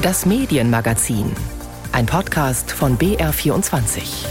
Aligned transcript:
Das 0.00 0.24
Medienmagazin. 0.26 1.32
Ein 1.90 2.06
Podcast 2.06 2.70
von 2.70 2.96
BR24. 2.98 4.28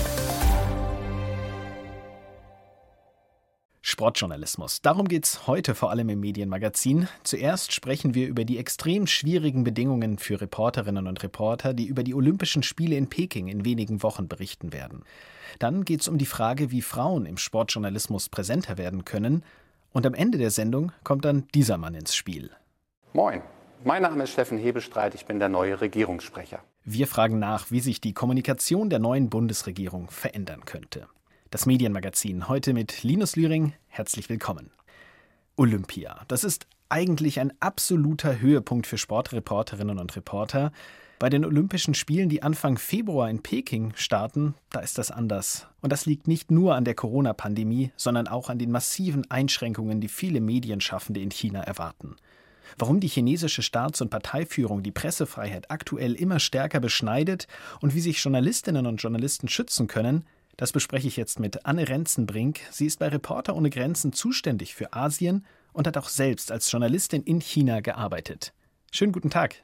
Sportjournalismus. 3.82 4.82
Darum 4.82 5.10
geht 5.10 5.26
es 5.26 5.46
heute 5.46 5.76
vor 5.76 5.92
allem 5.92 6.08
im 6.08 6.22
Medienmagazin. 6.22 7.10
Zuerst 7.24 7.74
sprechen 7.74 8.14
wir 8.14 8.30
über 8.30 8.46
die 8.46 8.58
extrem 8.58 9.08
schwierigen 9.08 9.66
Bedingungen 9.66 10.20
für 10.20 10.40
Reporterinnen 10.40 11.06
und 11.06 11.22
Reporter, 11.22 11.74
die 11.74 11.88
über 11.88 12.04
die 12.04 12.16
Olympischen 12.16 12.64
Spiele 12.64 12.96
in 12.96 13.10
Peking 13.10 13.50
in 13.50 13.66
wenigen 13.66 14.04
Wochen 14.04 14.30
berichten 14.30 14.72
werden. 14.72 15.04
Dann 15.60 15.84
geht 15.84 16.00
es 16.00 16.08
um 16.08 16.18
die 16.18 16.26
Frage, 16.26 16.72
wie 16.72 16.82
Frauen 16.82 17.26
im 17.26 17.36
Sportjournalismus 17.36 18.30
präsenter 18.30 18.78
werden 18.78 19.04
können. 19.04 19.44
Und 19.92 20.06
am 20.06 20.14
Ende 20.14 20.38
der 20.38 20.52
Sendung 20.52 20.94
kommt 21.04 21.26
dann 21.26 21.50
dieser 21.54 21.78
Mann 21.78 21.94
ins 21.94 22.16
Spiel. 22.16 22.52
Moin, 23.12 23.42
mein 23.84 24.02
Name 24.02 24.24
ist 24.24 24.32
Steffen 24.32 24.58
Hebestreit, 24.58 25.16
ich 25.16 25.26
bin 25.26 25.40
der 25.40 25.50
neue 25.50 25.80
Regierungssprecher. 25.82 26.64
Wir 26.84 27.08
fragen 27.08 27.40
nach, 27.40 27.72
wie 27.72 27.80
sich 27.80 28.02
die 28.02 28.14
Kommunikation 28.14 28.90
der 28.90 29.00
neuen 29.00 29.30
Bundesregierung 29.30 30.10
verändern 30.10 30.66
könnte. 30.66 31.08
Das 31.50 31.66
Medienmagazin 31.66 32.48
heute 32.48 32.74
mit 32.74 33.04
Linus 33.04 33.36
Lühring. 33.36 33.74
Herzlich 33.88 34.30
willkommen. 34.30 34.72
Olympia. 35.56 36.22
Das 36.28 36.44
ist 36.44 36.68
eigentlich 36.90 37.40
ein 37.40 37.54
absoluter 37.60 38.40
Höhepunkt 38.40 38.88
für 38.88 38.98
Sportreporterinnen 38.98 39.98
und 39.98 40.16
Reporter. 40.16 40.72
Bei 41.20 41.30
den 41.30 41.46
Olympischen 41.46 41.94
Spielen, 41.94 42.30
die 42.30 42.44
Anfang 42.44 42.78
Februar 42.78 43.30
in 43.30 43.42
Peking 43.42 43.94
starten, 43.96 44.54
da 44.70 44.82
ist 44.82 44.98
das 44.98 45.10
anders. 45.10 45.68
Und 45.82 45.92
das 45.92 46.06
liegt 46.06 46.28
nicht 46.28 46.52
nur 46.52 46.76
an 46.76 46.86
der 46.86 46.94
Corona-Pandemie, 46.94 47.92
sondern 47.98 48.28
auch 48.28 48.50
an 48.50 48.60
den 48.60 48.72
massiven 48.72 49.30
Einschränkungen, 49.32 50.00
die 50.00 50.10
viele 50.10 50.42
Medienschaffende 50.42 51.20
in 51.20 51.32
China 51.32 51.62
erwarten. 51.62 52.16
Warum 52.78 53.00
die 53.00 53.08
chinesische 53.08 53.62
Staats- 53.62 54.02
und 54.02 54.10
Parteiführung 54.10 54.84
die 54.84 54.92
Pressefreiheit 54.92 55.72
aktuell 55.72 56.14
immer 56.14 56.40
stärker 56.40 56.80
beschneidet 56.80 57.48
und 57.82 57.94
wie 57.94 58.02
sich 58.02 58.24
Journalistinnen 58.24 58.86
und 58.86 59.02
Journalisten 59.02 59.48
schützen 59.48 59.88
können, 59.88 60.26
das 60.58 60.72
bespreche 60.72 61.08
ich 61.08 61.18
jetzt 61.18 61.40
mit 61.40 61.66
Anne 61.66 61.88
Renzenbrink. 61.88 62.60
Sie 62.72 62.88
ist 62.88 62.98
bei 63.00 63.08
Reporter 63.10 63.56
ohne 63.56 63.70
Grenzen 63.70 64.12
zuständig 64.12 64.74
für 64.74 64.94
Asien 64.94 65.46
und 65.72 65.86
hat 65.86 65.98
auch 65.98 66.10
selbst 66.10 66.52
als 66.52 66.72
Journalistin 66.72 67.22
in 67.24 67.40
China 67.40 67.82
gearbeitet. 67.82 68.54
Schönen 68.92 69.12
guten 69.12 69.30
Tag. 69.30 69.56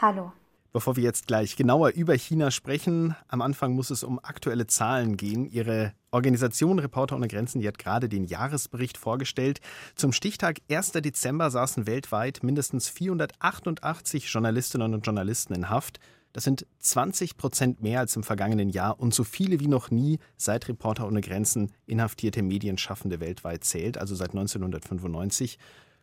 Hallo. 0.00 0.32
Bevor 0.78 0.94
wir 0.94 1.02
jetzt 1.02 1.26
gleich 1.26 1.56
genauer 1.56 1.88
über 1.88 2.14
China 2.14 2.52
sprechen, 2.52 3.16
am 3.26 3.42
Anfang 3.42 3.72
muss 3.72 3.90
es 3.90 4.04
um 4.04 4.20
aktuelle 4.20 4.68
Zahlen 4.68 5.16
gehen. 5.16 5.44
Ihre 5.44 5.92
Organisation 6.12 6.78
Reporter 6.78 7.16
ohne 7.16 7.26
Grenzen, 7.26 7.58
die 7.58 7.66
hat 7.66 7.78
gerade 7.78 8.08
den 8.08 8.22
Jahresbericht 8.22 8.96
vorgestellt. 8.96 9.58
Zum 9.96 10.12
Stichtag 10.12 10.60
1. 10.70 10.92
Dezember 10.92 11.50
saßen 11.50 11.88
weltweit 11.88 12.44
mindestens 12.44 12.88
488 12.90 14.32
Journalistinnen 14.32 14.94
und 14.94 15.04
Journalisten 15.04 15.52
in 15.52 15.68
Haft. 15.68 15.98
Das 16.32 16.44
sind 16.44 16.64
20 16.78 17.36
Prozent 17.36 17.82
mehr 17.82 17.98
als 17.98 18.14
im 18.14 18.22
vergangenen 18.22 18.68
Jahr 18.68 19.00
und 19.00 19.12
so 19.12 19.24
viele 19.24 19.58
wie 19.58 19.66
noch 19.66 19.90
nie 19.90 20.20
seit 20.36 20.68
Reporter 20.68 21.08
ohne 21.08 21.22
Grenzen 21.22 21.72
inhaftierte 21.86 22.42
Medienschaffende 22.42 23.18
weltweit 23.18 23.64
zählt, 23.64 23.98
also 23.98 24.14
seit 24.14 24.30
1995. 24.30 25.58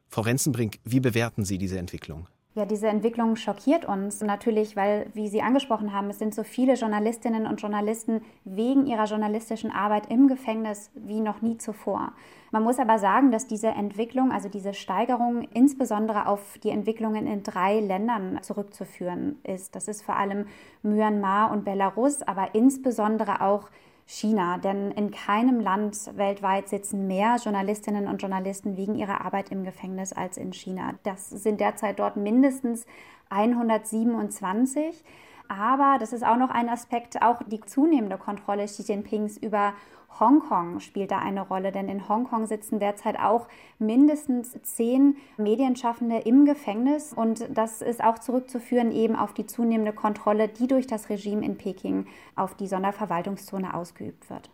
Frau 0.09 0.19
Renzenbrink, 0.23 0.79
wie 0.83 0.99
bewerten 0.99 1.45
Sie 1.45 1.57
diese 1.57 1.79
Entwicklung? 1.79 2.27
Ja, 2.57 2.65
diese 2.65 2.87
Entwicklung 2.87 3.35
schockiert 3.35 3.83
uns 3.83 4.21
natürlich, 4.21 4.77
weil, 4.77 5.07
wie 5.13 5.27
Sie 5.27 5.41
angesprochen 5.41 5.91
haben, 5.91 6.09
es 6.09 6.19
sind 6.19 6.33
so 6.33 6.43
viele 6.43 6.75
Journalistinnen 6.75 7.47
und 7.47 7.59
Journalisten 7.59 8.21
wegen 8.45 8.87
ihrer 8.87 9.03
journalistischen 9.03 9.71
Arbeit 9.71 10.09
im 10.09 10.29
Gefängnis 10.29 10.89
wie 10.95 11.19
noch 11.19 11.41
nie 11.41 11.57
zuvor. 11.57 12.13
Man 12.51 12.63
muss 12.63 12.79
aber 12.79 12.97
sagen, 12.97 13.29
dass 13.29 13.45
diese 13.45 13.67
Entwicklung, 13.67 14.31
also 14.31 14.47
diese 14.47 14.73
Steigerung, 14.73 15.41
insbesondere 15.53 16.27
auf 16.27 16.57
die 16.63 16.69
Entwicklungen 16.69 17.27
in 17.27 17.43
drei 17.43 17.81
Ländern 17.81 18.39
zurückzuführen 18.41 19.37
ist. 19.43 19.75
Das 19.75 19.89
ist 19.89 20.01
vor 20.01 20.15
allem 20.15 20.45
Myanmar 20.81 21.51
und 21.51 21.65
Belarus, 21.65 22.21
aber 22.21 22.55
insbesondere 22.55 23.41
auch 23.41 23.69
China, 24.07 24.59
denn 24.59 24.91
in 24.91 25.09
keinem 25.09 25.59
Land 25.59 26.15
weltweit 26.15 26.69
sitzen 26.69 27.07
mehr 27.07 27.37
Journalistinnen 27.43 28.07
und 28.07 28.21
Journalisten 28.21 28.77
wegen 28.77 28.95
ihrer 28.95 29.25
Arbeit 29.25 29.49
im 29.49 29.63
Gefängnis 29.63 30.13
als 30.13 30.37
in 30.37 30.53
China. 30.53 30.93
Das 31.03 31.29
sind 31.29 31.59
derzeit 31.59 31.97
dort 31.97 32.15
mindestens 32.15 32.85
127. 33.29 35.03
Aber 35.47 35.97
das 35.99 36.13
ist 36.13 36.25
auch 36.25 36.37
noch 36.37 36.49
ein 36.49 36.69
Aspekt, 36.69 37.21
auch 37.21 37.41
die 37.43 37.61
zunehmende 37.61 38.17
Kontrolle 38.17 38.65
Xi 38.65 38.83
Jinpings 38.83 39.37
über 39.37 39.73
Hongkong 40.19 40.79
spielt 40.79 41.11
da 41.11 41.19
eine 41.19 41.41
Rolle, 41.41 41.71
denn 41.71 41.89
in 41.89 42.07
Hongkong 42.07 42.47
sitzen 42.47 42.79
derzeit 42.79 43.19
auch 43.19 43.47
mindestens 43.79 44.57
zehn 44.63 45.17
Medienschaffende 45.37 46.19
im 46.19 46.45
Gefängnis 46.45 47.11
und 47.13 47.45
das 47.53 47.81
ist 47.81 48.03
auch 48.03 48.19
zurückzuführen 48.19 48.91
eben 48.91 49.15
auf 49.15 49.33
die 49.33 49.45
zunehmende 49.45 49.93
Kontrolle, 49.93 50.47
die 50.47 50.67
durch 50.67 50.87
das 50.87 51.09
Regime 51.09 51.45
in 51.45 51.57
Peking 51.57 52.07
auf 52.35 52.55
die 52.55 52.67
Sonderverwaltungszone 52.67 53.73
ausgeübt 53.73 54.29
wird. 54.29 54.49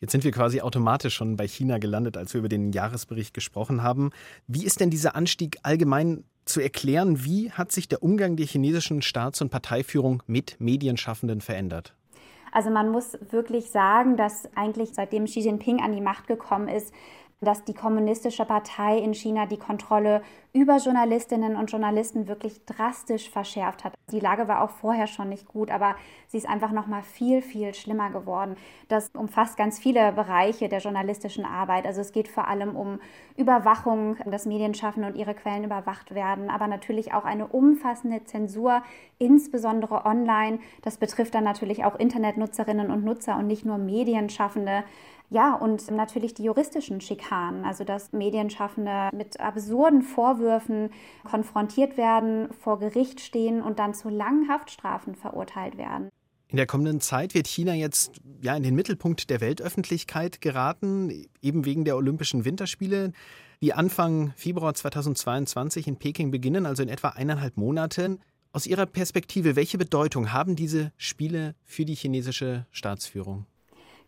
Jetzt 0.00 0.12
sind 0.12 0.22
wir 0.22 0.30
quasi 0.30 0.60
automatisch 0.60 1.14
schon 1.14 1.36
bei 1.36 1.48
China 1.48 1.78
gelandet, 1.78 2.16
als 2.16 2.32
wir 2.32 2.38
über 2.40 2.48
den 2.48 2.72
Jahresbericht 2.72 3.34
gesprochen 3.34 3.82
haben. 3.82 4.10
Wie 4.46 4.64
ist 4.64 4.80
denn 4.80 4.90
dieser 4.90 5.16
Anstieg 5.16 5.58
allgemein 5.64 6.24
zu 6.48 6.60
erklären? 6.60 7.24
Wie 7.24 7.50
hat 7.50 7.72
sich 7.72 7.88
der 7.88 8.02
Umgang 8.02 8.36
der 8.36 8.46
chinesischen 8.46 9.02
Staats- 9.02 9.40
und 9.40 9.50
Parteiführung 9.50 10.22
mit 10.26 10.56
Medienschaffenden 10.58 11.40
verändert? 11.40 11.94
Also 12.52 12.70
man 12.70 12.90
muss 12.90 13.18
wirklich 13.30 13.70
sagen, 13.70 14.16
dass 14.16 14.48
eigentlich 14.54 14.90
seitdem 14.94 15.26
Xi 15.26 15.40
Jinping 15.40 15.80
an 15.80 15.92
die 15.92 16.00
Macht 16.00 16.26
gekommen 16.26 16.68
ist, 16.68 16.92
dass 17.40 17.64
die 17.64 17.74
Kommunistische 17.74 18.44
Partei 18.44 18.98
in 18.98 19.14
China 19.14 19.46
die 19.46 19.58
Kontrolle 19.58 20.22
über 20.52 20.78
Journalistinnen 20.78 21.56
und 21.56 21.70
Journalisten 21.70 22.26
wirklich 22.26 22.64
drastisch 22.64 23.30
verschärft 23.30 23.84
hat. 23.84 23.94
Die 24.10 24.18
Lage 24.18 24.48
war 24.48 24.62
auch 24.62 24.70
vorher 24.70 25.06
schon 25.06 25.28
nicht 25.28 25.46
gut, 25.46 25.70
aber 25.70 25.94
sie 26.26 26.38
ist 26.38 26.48
einfach 26.48 26.72
noch 26.72 26.86
mal 26.86 27.02
viel 27.02 27.42
viel 27.42 27.74
schlimmer 27.74 28.10
geworden. 28.10 28.56
Das 28.88 29.10
umfasst 29.14 29.56
ganz 29.56 29.78
viele 29.78 30.12
Bereiche 30.12 30.68
der 30.68 30.80
journalistischen 30.80 31.44
Arbeit. 31.44 31.86
Also 31.86 32.00
es 32.00 32.12
geht 32.12 32.26
vor 32.26 32.48
allem 32.48 32.74
um 32.74 32.98
Überwachung, 33.36 34.16
dass 34.26 34.46
Medienschaffende 34.46 35.08
und 35.08 35.16
ihre 35.16 35.34
Quellen 35.34 35.64
überwacht 35.64 36.14
werden, 36.14 36.50
aber 36.50 36.66
natürlich 36.66 37.12
auch 37.14 37.24
eine 37.24 37.46
umfassende 37.46 38.24
Zensur, 38.24 38.82
insbesondere 39.18 40.06
online. 40.06 40.58
Das 40.82 40.96
betrifft 40.96 41.34
dann 41.34 41.44
natürlich 41.44 41.84
auch 41.84 41.96
Internetnutzerinnen 41.96 42.90
und 42.90 43.04
Nutzer 43.04 43.36
und 43.36 43.46
nicht 43.46 43.64
nur 43.64 43.78
Medienschaffende. 43.78 44.82
Ja, 45.30 45.54
und 45.54 45.90
natürlich 45.90 46.32
die 46.32 46.44
juristischen 46.44 47.02
Schikanen, 47.02 47.64
also 47.64 47.84
dass 47.84 48.12
Medienschaffende 48.12 49.10
mit 49.12 49.38
absurden 49.40 50.02
Vorwürfen 50.02 50.90
konfrontiert 51.24 51.98
werden, 51.98 52.50
vor 52.54 52.78
Gericht 52.78 53.20
stehen 53.20 53.60
und 53.60 53.78
dann 53.78 53.92
zu 53.92 54.08
langen 54.08 54.48
Haftstrafen 54.48 55.14
verurteilt 55.14 55.76
werden. 55.76 56.08
In 56.50 56.56
der 56.56 56.66
kommenden 56.66 57.02
Zeit 57.02 57.34
wird 57.34 57.46
China 57.46 57.74
jetzt 57.74 58.22
ja 58.40 58.56
in 58.56 58.62
den 58.62 58.74
Mittelpunkt 58.74 59.28
der 59.28 59.42
Weltöffentlichkeit 59.42 60.40
geraten, 60.40 61.26
eben 61.42 61.66
wegen 61.66 61.84
der 61.84 61.96
Olympischen 61.96 62.46
Winterspiele, 62.46 63.12
die 63.60 63.74
Anfang 63.74 64.32
Februar 64.34 64.72
2022 64.72 65.86
in 65.88 65.96
Peking 65.98 66.30
beginnen, 66.30 66.64
also 66.64 66.82
in 66.82 66.88
etwa 66.88 67.08
eineinhalb 67.08 67.58
Monaten. 67.58 68.20
Aus 68.52 68.66
Ihrer 68.66 68.86
Perspektive, 68.86 69.56
welche 69.56 69.76
Bedeutung 69.76 70.32
haben 70.32 70.56
diese 70.56 70.90
Spiele 70.96 71.54
für 71.64 71.84
die 71.84 71.94
chinesische 71.94 72.64
Staatsführung? 72.70 73.44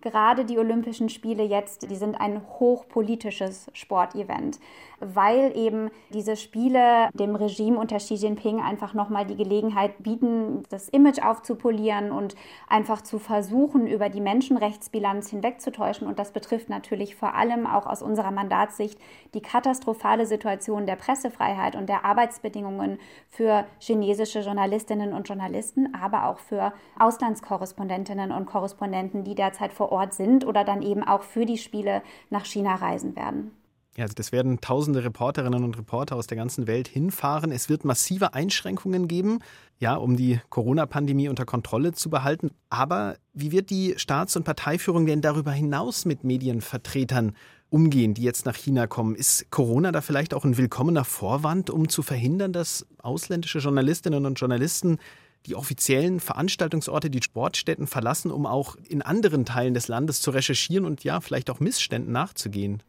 Gerade 0.00 0.44
die 0.44 0.59
Olympischen 0.59 1.09
Spiele 1.09 1.43
jetzt, 1.43 1.91
die 1.91 1.97
sind 1.97 2.21
ein 2.21 2.43
hochpolitisches 2.59 3.71
Sportevent, 3.72 4.59
weil 5.00 5.56
eben 5.56 5.91
diese 6.12 6.37
Spiele 6.37 7.09
dem 7.15 7.34
Regime 7.37 7.78
unter 7.78 7.97
Xi 7.97 8.15
Jinping 8.15 8.60
einfach 8.60 8.94
nochmal 8.94 9.27
die 9.27 9.37
Gelegenheit 9.37 10.03
bieten, 10.03 10.62
das 10.71 10.89
Image 10.89 11.22
aufzupolieren 11.22 12.12
und 12.12 12.34
einfach 12.69 13.03
zu 13.03 13.19
versuchen, 13.19 13.87
über 13.87 14.09
die 14.09 14.21
Menschenrechtsbilanz 14.21 15.31
hinwegzutäuschen. 15.31 16.06
Und 16.06 16.19
das 16.19 16.33
betrifft 16.33 16.69
natürlich 16.69 17.16
vor 17.16 17.34
allem 17.34 17.66
auch 17.66 17.87
aus 17.87 18.03
unserer 18.03 18.31
Mandatssicht 18.31 18.99
die 19.34 19.43
katastrophale 19.43 20.27
Situation 20.27 20.87
der 20.87 20.97
Pressefreiheit 20.97 21.77
und 21.77 21.89
der 21.89 22.05
Arbeitsbedingungen 22.05 22.99
für 23.28 23.65
chinesische 23.78 24.41
Journalistinnen 24.41 25.13
und 25.13 25.28
Journalisten, 25.28 25.95
aber 25.95 26.27
auch 26.27 26.39
für 26.39 26.72
Auslandskorrespondentinnen 26.98 28.33
und 28.33 28.47
Korrespondenten, 28.47 29.25
die 29.25 29.34
derzeit 29.34 29.72
vor 29.72 29.90
Ort 29.91 30.15
sind 30.15 30.47
oder 30.47 30.65
dann 30.65 30.83
eben 30.83 31.03
auch 31.03 31.22
für 31.22 31.47
die 31.47 31.59
Spiele 31.59 32.03
nach 32.31 32.45
China 32.45 32.77
reisen 32.77 33.16
werden. 33.16 33.53
Ja, 33.97 34.04
also 34.04 34.15
das 34.15 34.31
werden 34.31 34.60
tausende 34.60 35.04
Reporterinnen 35.04 35.65
und 35.65 35.77
Reporter 35.77 36.15
aus 36.15 36.28
der 36.28 36.37
ganzen 36.37 36.66
Welt 36.69 36.87
hinfahren. 36.87 37.51
Es 37.51 37.69
wird 37.69 37.84
massive 37.84 38.34
Einschränkungen 38.34 39.09
geben, 39.09 39.41
ja, 39.78 39.97
um 39.97 40.16
die 40.16 40.41
Corona-Pandemie 40.48 41.28
unter 41.28 41.45
Kontrolle 41.45 41.92
zu 41.92 42.09
behalten. 42.09 42.51
Aber 42.69 43.16
wie 43.34 43.51
wird 43.51 43.69
die 43.71 43.95
Staats- 43.97 44.37
und 44.37 44.45
Parteiführung 44.45 45.07
denn 45.07 45.22
darüber 45.22 45.51
hinaus 45.51 46.04
mit 46.04 46.22
Medienvertretern 46.22 47.34
umgehen, 47.69 48.15
die 48.15 48.22
jetzt 48.22 48.47
nach 48.47 48.57
China 48.57 48.87
kommen? 48.87 49.16
Ist 49.16 49.51
Corona 49.51 49.91
da 49.91 50.01
vielleicht 50.03 50.34
auch 50.34 50.45
ein 50.45 50.57
willkommener 50.57 51.04
Vorwand, 51.04 51.69
um 51.69 51.89
zu 51.89 52.03
verhindern, 52.03 52.53
dass 52.53 52.87
ausländische 53.03 53.59
Journalistinnen 53.59 54.25
und 54.25 54.39
Journalisten 54.39 54.98
die 55.47 55.54
offiziellen 55.54 56.21
Veranstaltungsorte, 56.21 57.10
die 57.10 57.22
Sportstätten 57.22 57.87
verlassen, 57.87 58.31
um 58.31 58.47
auch 58.47 58.77
in 58.89 59.03
anderen 59.03 59.45
Teilen 59.45 59.75
des 59.75 59.89
Landes 59.89 60.21
zu 60.21 60.31
recherchieren 60.31 60.84
und 60.84 61.04
ja, 61.04 61.21
vielleicht 61.21 61.51
auch 61.51 61.60
Missständen 61.60 62.13
nachzugehen? 62.13 62.83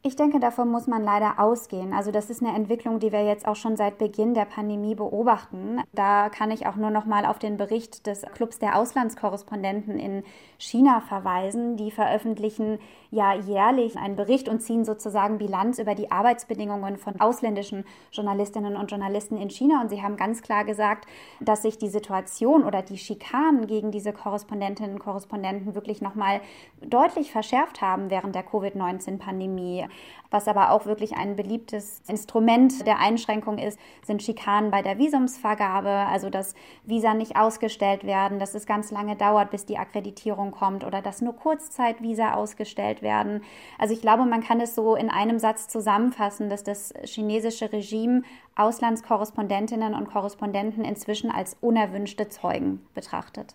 Ich 0.00 0.14
denke, 0.14 0.38
davon 0.38 0.70
muss 0.70 0.86
man 0.86 1.02
leider 1.02 1.40
ausgehen. 1.40 1.92
Also 1.92 2.12
das 2.12 2.30
ist 2.30 2.40
eine 2.40 2.54
Entwicklung, 2.54 3.00
die 3.00 3.10
wir 3.10 3.24
jetzt 3.24 3.48
auch 3.48 3.56
schon 3.56 3.76
seit 3.76 3.98
Beginn 3.98 4.32
der 4.32 4.44
Pandemie 4.44 4.94
beobachten. 4.94 5.82
Da 5.92 6.28
kann 6.28 6.52
ich 6.52 6.68
auch 6.68 6.76
nur 6.76 6.90
noch 6.90 7.04
mal 7.04 7.26
auf 7.26 7.40
den 7.40 7.56
Bericht 7.56 8.06
des 8.06 8.22
Clubs 8.22 8.60
der 8.60 8.78
Auslandskorrespondenten 8.78 9.98
in 9.98 10.22
China 10.56 11.00
verweisen. 11.00 11.76
Die 11.76 11.90
veröffentlichen 11.90 12.78
ja 13.10 13.34
jährlich 13.34 13.96
einen 13.96 14.14
Bericht 14.14 14.48
und 14.48 14.60
ziehen 14.60 14.84
sozusagen 14.84 15.38
Bilanz 15.38 15.80
über 15.80 15.96
die 15.96 16.12
Arbeitsbedingungen 16.12 16.96
von 16.96 17.20
ausländischen 17.20 17.84
Journalistinnen 18.12 18.76
und 18.76 18.92
Journalisten 18.92 19.36
in 19.36 19.50
China. 19.50 19.80
Und 19.80 19.88
sie 19.88 20.00
haben 20.00 20.16
ganz 20.16 20.42
klar 20.42 20.64
gesagt, 20.64 21.06
dass 21.40 21.62
sich 21.62 21.76
die 21.76 21.88
Situation 21.88 22.64
oder 22.64 22.82
die 22.82 22.98
Schikanen 22.98 23.66
gegen 23.66 23.90
diese 23.90 24.12
Korrespondentinnen 24.12 24.92
und 24.92 24.98
Korrespondenten 25.00 25.74
wirklich 25.74 26.00
noch 26.00 26.14
mal 26.14 26.40
deutlich 26.80 27.32
verschärft 27.32 27.82
haben 27.82 28.10
während 28.10 28.36
der 28.36 28.44
Covid-19-Pandemie. 28.44 29.87
Was 30.30 30.46
aber 30.46 30.72
auch 30.72 30.84
wirklich 30.84 31.16
ein 31.16 31.36
beliebtes 31.36 32.02
Instrument 32.06 32.86
der 32.86 32.98
Einschränkung 32.98 33.56
ist, 33.56 33.78
sind 34.04 34.22
Schikanen 34.22 34.70
bei 34.70 34.82
der 34.82 34.98
Visumsvergabe, 34.98 35.88
also 35.88 36.28
dass 36.28 36.54
Visa 36.84 37.14
nicht 37.14 37.36
ausgestellt 37.36 38.04
werden, 38.04 38.38
dass 38.38 38.54
es 38.54 38.66
ganz 38.66 38.90
lange 38.90 39.16
dauert, 39.16 39.50
bis 39.50 39.64
die 39.64 39.78
Akkreditierung 39.78 40.50
kommt 40.50 40.84
oder 40.84 41.00
dass 41.00 41.22
nur 41.22 41.34
Kurzzeitvisa 41.34 42.34
ausgestellt 42.34 43.00
werden. 43.00 43.42
Also 43.78 43.94
ich 43.94 44.02
glaube, 44.02 44.26
man 44.26 44.42
kann 44.42 44.60
es 44.60 44.74
so 44.74 44.96
in 44.96 45.08
einem 45.08 45.38
Satz 45.38 45.68
zusammenfassen, 45.68 46.50
dass 46.50 46.62
das 46.62 46.92
chinesische 47.04 47.72
Regime 47.72 48.22
Auslandskorrespondentinnen 48.54 49.94
und 49.94 50.10
Korrespondenten 50.10 50.84
inzwischen 50.84 51.30
als 51.30 51.56
unerwünschte 51.60 52.28
Zeugen 52.28 52.86
betrachtet. 52.92 53.54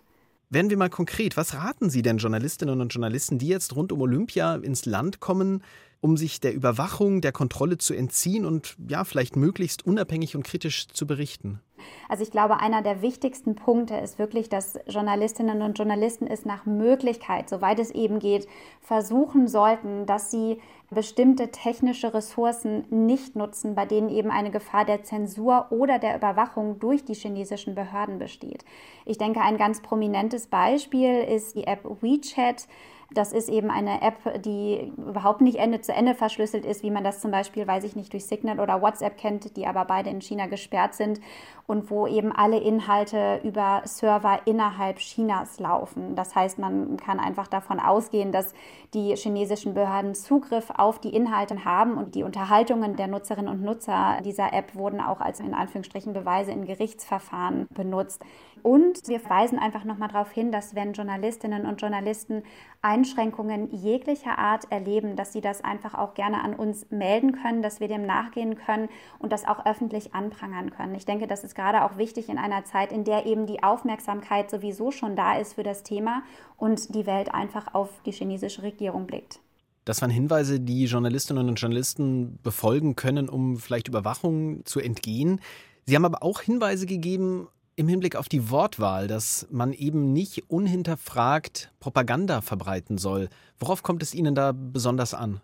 Werden 0.54 0.70
wir 0.70 0.78
mal 0.78 0.92
konkret, 0.92 1.36
was 1.36 1.56
raten 1.56 1.90
Sie 1.90 2.04
denn 2.04 2.20
Journalistinnen 2.20 2.80
und 2.80 2.94
Journalisten, 2.94 3.40
die 3.40 3.48
jetzt 3.48 3.76
rund 3.76 3.92
um 3.92 4.02
Olympia 4.02 4.54
ins 4.58 4.86
Land 4.86 5.20
kommen, 5.20 5.64
um 6.00 6.16
sich 6.16 6.42
der 6.42 6.54
Überwachung, 6.54 7.22
der 7.22 7.32
Kontrolle 7.32 7.80
zu 7.80 7.96
entziehen 7.96 8.46
und 8.46 8.76
ja, 8.88 9.04
vielleicht 9.04 9.36
möglichst 9.36 9.84
unabhängig 9.84 10.36
und 10.36 10.44
kritisch 10.44 10.88
zu 10.90 11.08
berichten? 11.08 11.60
Also 12.10 12.24
ich 12.24 12.32
glaube, 12.32 12.60
einer 12.60 12.82
der 12.82 13.02
wichtigsten 13.02 13.56
Punkte 13.56 13.96
ist 13.96 14.20
wirklich, 14.20 14.50
dass 14.50 14.80
Journalistinnen 14.88 15.62
und 15.62 15.78
Journalisten 15.78 16.28
es 16.28 16.46
nach 16.46 16.66
Möglichkeit, 16.66 17.50
soweit 17.50 17.80
es 17.80 17.92
eben 17.92 18.20
geht, 18.20 18.48
versuchen 18.82 19.48
sollten, 19.48 20.06
dass 20.06 20.32
sie 20.32 20.60
bestimmte 20.94 21.50
technische 21.50 22.14
Ressourcen 22.14 22.86
nicht 22.90 23.36
nutzen, 23.36 23.76
bei 23.76 23.86
denen 23.86 24.10
eben 24.10 24.32
eine 24.32 24.52
Gefahr 24.52 24.86
der 24.86 25.04
Zensur 25.04 25.68
oder 25.72 26.00
der 26.00 26.16
Überwachung 26.16 26.80
durch 26.80 27.04
die 27.04 27.16
chinesischen 27.16 27.76
Behörden 27.76 28.20
besteht. 28.20 28.64
Ich 29.06 29.18
denke, 29.18 29.42
ein 29.42 29.58
ganz 29.58 29.82
prominentes 29.82 30.48
Beispiel 30.48 31.24
ist 31.24 31.56
die 31.56 31.66
App 31.66 31.84
WeChat. 31.84 32.68
Das 33.12 33.32
ist 33.32 33.50
eben 33.50 33.70
eine 33.70 34.02
App, 34.02 34.42
die 34.42 34.92
überhaupt 34.98 35.42
nicht 35.42 35.58
Ende 35.58 35.82
zu 35.82 35.94
Ende 35.94 36.16
verschlüsselt 36.16 36.66
ist, 36.66 36.82
wie 36.82 36.90
man 36.90 37.04
das 37.04 37.22
zum 37.22 37.30
Beispiel, 37.30 37.68
weiß 37.68 37.84
ich 37.84 37.96
nicht, 37.96 38.12
durch 38.12 38.26
Signal 38.26 38.60
oder 38.60 38.82
WhatsApp 38.82 39.18
kennt, 39.18 39.56
die 39.56 39.68
aber 39.68 39.86
beide 39.86 40.10
in 40.10 40.22
China 40.22 40.48
gesperrt 40.48 40.96
sind 40.96 41.20
und 41.66 41.90
wo 41.90 42.08
eben 42.08 42.32
alle 42.32 42.60
Inhalte 42.60 43.40
über 43.44 43.82
Server 43.86 44.42
innerhalb 44.46 44.98
Chinas 44.98 45.60
laufen. 45.60 46.16
Das 46.16 46.36
heißt, 46.36 46.60
man 46.60 46.98
kann 46.98 47.20
einfach 47.20 47.48
davon 47.48 47.80
ausgehen, 47.80 48.32
dass 48.32 48.54
die 48.94 49.16
chinesischen 49.16 49.74
Behörden 49.74 50.14
Zugriff 50.14 50.70
auf 50.76 51.00
die 51.00 51.16
Inhalte 51.16 51.64
haben 51.64 51.98
und 51.98 52.16
die 52.16 52.24
Unterhaltungen 52.24 52.96
der 52.96 53.08
Nutzerinnen 53.08 53.52
und 53.52 53.64
Nutzer 53.64 54.20
dieser 54.24 54.54
App 54.54 54.76
wurden 54.76 55.00
auch 55.00 55.22
als 55.22 55.40
in 55.40 55.54
Anführungsstrichen 55.54 56.14
Beweise 56.14 56.52
in 56.52 56.66
Gerichtsverfahren 56.66 57.68
benutzt. 57.74 58.24
Und 58.62 59.08
wir 59.08 59.20
weisen 59.30 59.60
einfach 59.60 59.84
nochmal 59.84 60.10
darauf 60.10 60.32
hin, 60.32 60.52
dass 60.52 60.74
wenn 60.74 60.94
Journalistinnen 60.94 61.66
und 61.66 61.82
Journalisten 61.82 62.44
Einschränkungen 62.82 63.70
jeglicher 63.72 64.38
Art 64.38 64.72
erleben, 64.72 65.16
dass 65.16 65.34
sie 65.34 65.42
das 65.42 65.64
einfach 65.64 65.94
auch 65.96 66.14
gerne 66.14 66.42
an 66.42 66.54
uns 66.54 66.90
melden 66.90 67.34
können, 67.34 67.62
dass 67.62 67.80
wir 67.80 67.88
dem 67.88 68.06
nachgehen 68.06 68.56
können 68.56 68.90
und 69.20 69.32
das 69.32 69.46
auch 69.46 69.66
öffentlich 69.66 70.14
anprangern 70.16 70.70
können. 70.70 70.96
Ich 70.96 71.06
denke, 71.06 71.28
das 71.28 71.44
ist 71.44 71.53
gerade 71.56 71.84
auch 71.84 71.98
wichtig 71.98 72.30
in 72.30 72.38
einer 72.38 72.66
Zeit, 72.66 72.92
in 72.92 73.04
der 73.04 73.26
eben 73.26 73.46
die 73.46 73.64
Aufmerksamkeit 73.64 74.50
sowieso 74.50 74.92
schon 74.92 75.16
da 75.16 75.38
ist 75.38 75.54
für 75.54 75.64
das 75.64 75.84
Thema 75.84 76.24
und 76.58 76.94
die 76.96 77.06
Welt 77.06 77.34
einfach 77.34 77.74
auf 77.74 77.90
die 78.06 78.12
chinesische 78.12 78.64
Regierung 78.64 79.08
blickt. 79.08 79.40
Das 79.86 80.02
waren 80.02 80.12
Hinweise, 80.12 80.60
die 80.60 80.86
Journalistinnen 80.86 81.50
und 81.50 81.56
Journalisten 81.56 82.40
befolgen 82.42 82.96
können, 82.96 83.28
um 83.28 83.58
vielleicht 83.58 83.90
Überwachung 83.90 84.66
zu 84.66 84.80
entgehen. 84.80 85.42
Sie 85.86 85.96
haben 85.96 86.06
aber 86.06 86.24
auch 86.24 86.40
Hinweise 86.40 86.86
gegeben, 86.86 87.48
im 87.76 87.88
Hinblick 87.88 88.16
auf 88.16 88.30
die 88.30 88.50
Wortwahl, 88.50 89.08
dass 89.08 89.48
man 89.50 89.74
eben 89.74 90.14
nicht 90.14 90.50
unhinterfragt 90.50 91.72
Propaganda 91.80 92.42
verbreiten 92.42 92.98
soll. 92.98 93.30
Worauf 93.58 93.84
kommt 93.84 94.04
es 94.04 94.14
Ihnen 94.14 94.36
da 94.36 94.54
besonders 94.54 95.14
an? 95.14 95.42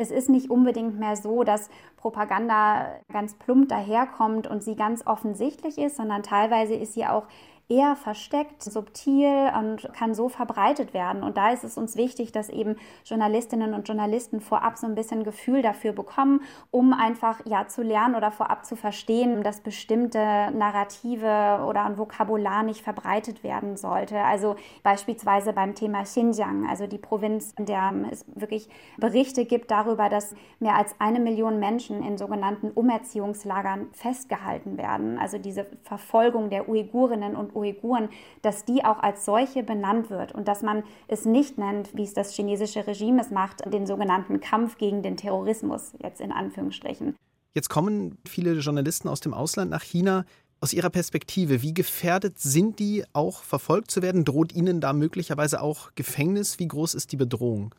Es 0.00 0.10
ist 0.10 0.30
nicht 0.30 0.48
unbedingt 0.48 0.98
mehr 0.98 1.14
so, 1.14 1.44
dass 1.44 1.68
Propaganda 1.98 2.86
ganz 3.12 3.34
plump 3.34 3.68
daherkommt 3.68 4.46
und 4.46 4.64
sie 4.64 4.74
ganz 4.74 5.06
offensichtlich 5.06 5.76
ist, 5.76 5.96
sondern 5.96 6.22
teilweise 6.22 6.72
ist 6.72 6.94
sie 6.94 7.04
auch 7.04 7.24
eher 7.70 7.94
versteckt, 7.94 8.62
subtil 8.62 9.50
und 9.56 9.92
kann 9.94 10.12
so 10.12 10.28
verbreitet 10.28 10.92
werden. 10.92 11.22
Und 11.22 11.36
da 11.36 11.50
ist 11.50 11.62
es 11.62 11.78
uns 11.78 11.96
wichtig, 11.96 12.32
dass 12.32 12.48
eben 12.48 12.76
Journalistinnen 13.04 13.74
und 13.74 13.86
Journalisten 13.86 14.40
vorab 14.40 14.76
so 14.76 14.86
ein 14.86 14.96
bisschen 14.96 15.22
Gefühl 15.22 15.62
dafür 15.62 15.92
bekommen, 15.92 16.42
um 16.72 16.92
einfach 16.92 17.40
ja 17.46 17.68
zu 17.68 17.82
lernen 17.82 18.16
oder 18.16 18.32
vorab 18.32 18.66
zu 18.66 18.74
verstehen, 18.74 19.44
dass 19.44 19.60
bestimmte 19.60 20.18
Narrative 20.18 21.64
oder 21.66 21.84
ein 21.84 21.96
Vokabular 21.96 22.64
nicht 22.64 22.82
verbreitet 22.82 23.44
werden 23.44 23.76
sollte. 23.76 24.18
Also 24.20 24.56
beispielsweise 24.82 25.52
beim 25.52 25.76
Thema 25.76 26.02
Xinjiang, 26.02 26.68
also 26.68 26.88
die 26.88 26.98
Provinz, 26.98 27.54
in 27.56 27.66
der 27.66 27.92
es 28.10 28.24
wirklich 28.34 28.68
Berichte 28.98 29.44
gibt 29.44 29.70
darüber, 29.70 30.08
dass 30.08 30.34
mehr 30.58 30.74
als 30.74 30.96
eine 30.98 31.20
Million 31.20 31.60
Menschen 31.60 32.02
in 32.02 32.18
sogenannten 32.18 32.72
Umerziehungslagern 32.72 33.88
festgehalten 33.92 34.76
werden. 34.76 35.18
Also 35.18 35.38
diese 35.38 35.66
Verfolgung 35.82 36.50
der 36.50 36.68
Uigurinnen 36.68 37.36
und 37.36 37.54
Uiguren, 37.60 38.08
dass 38.42 38.64
die 38.64 38.84
auch 38.84 38.98
als 38.98 39.24
solche 39.24 39.62
benannt 39.62 40.10
wird 40.10 40.32
und 40.32 40.48
dass 40.48 40.62
man 40.62 40.82
es 41.08 41.24
nicht 41.24 41.58
nennt, 41.58 41.96
wie 41.96 42.02
es 42.02 42.14
das 42.14 42.32
chinesische 42.34 42.86
Regime 42.86 43.20
es 43.20 43.30
macht, 43.30 43.62
den 43.72 43.86
sogenannten 43.86 44.40
Kampf 44.40 44.78
gegen 44.78 45.02
den 45.02 45.16
Terrorismus, 45.16 45.92
jetzt 46.02 46.20
in 46.20 46.32
Anführungsstrichen. 46.32 47.16
Jetzt 47.54 47.68
kommen 47.68 48.18
viele 48.26 48.52
Journalisten 48.54 49.08
aus 49.08 49.20
dem 49.20 49.34
Ausland 49.34 49.70
nach 49.70 49.82
China. 49.82 50.24
Aus 50.60 50.72
Ihrer 50.72 50.90
Perspektive, 50.90 51.62
wie 51.62 51.72
gefährdet 51.72 52.38
sind 52.38 52.78
die, 52.78 53.04
auch 53.12 53.42
verfolgt 53.42 53.90
zu 53.90 54.02
werden? 54.02 54.24
Droht 54.24 54.54
Ihnen 54.54 54.80
da 54.80 54.92
möglicherweise 54.92 55.62
auch 55.62 55.94
Gefängnis? 55.94 56.58
Wie 56.58 56.68
groß 56.68 56.94
ist 56.94 57.12
die 57.12 57.16
Bedrohung? 57.16 57.74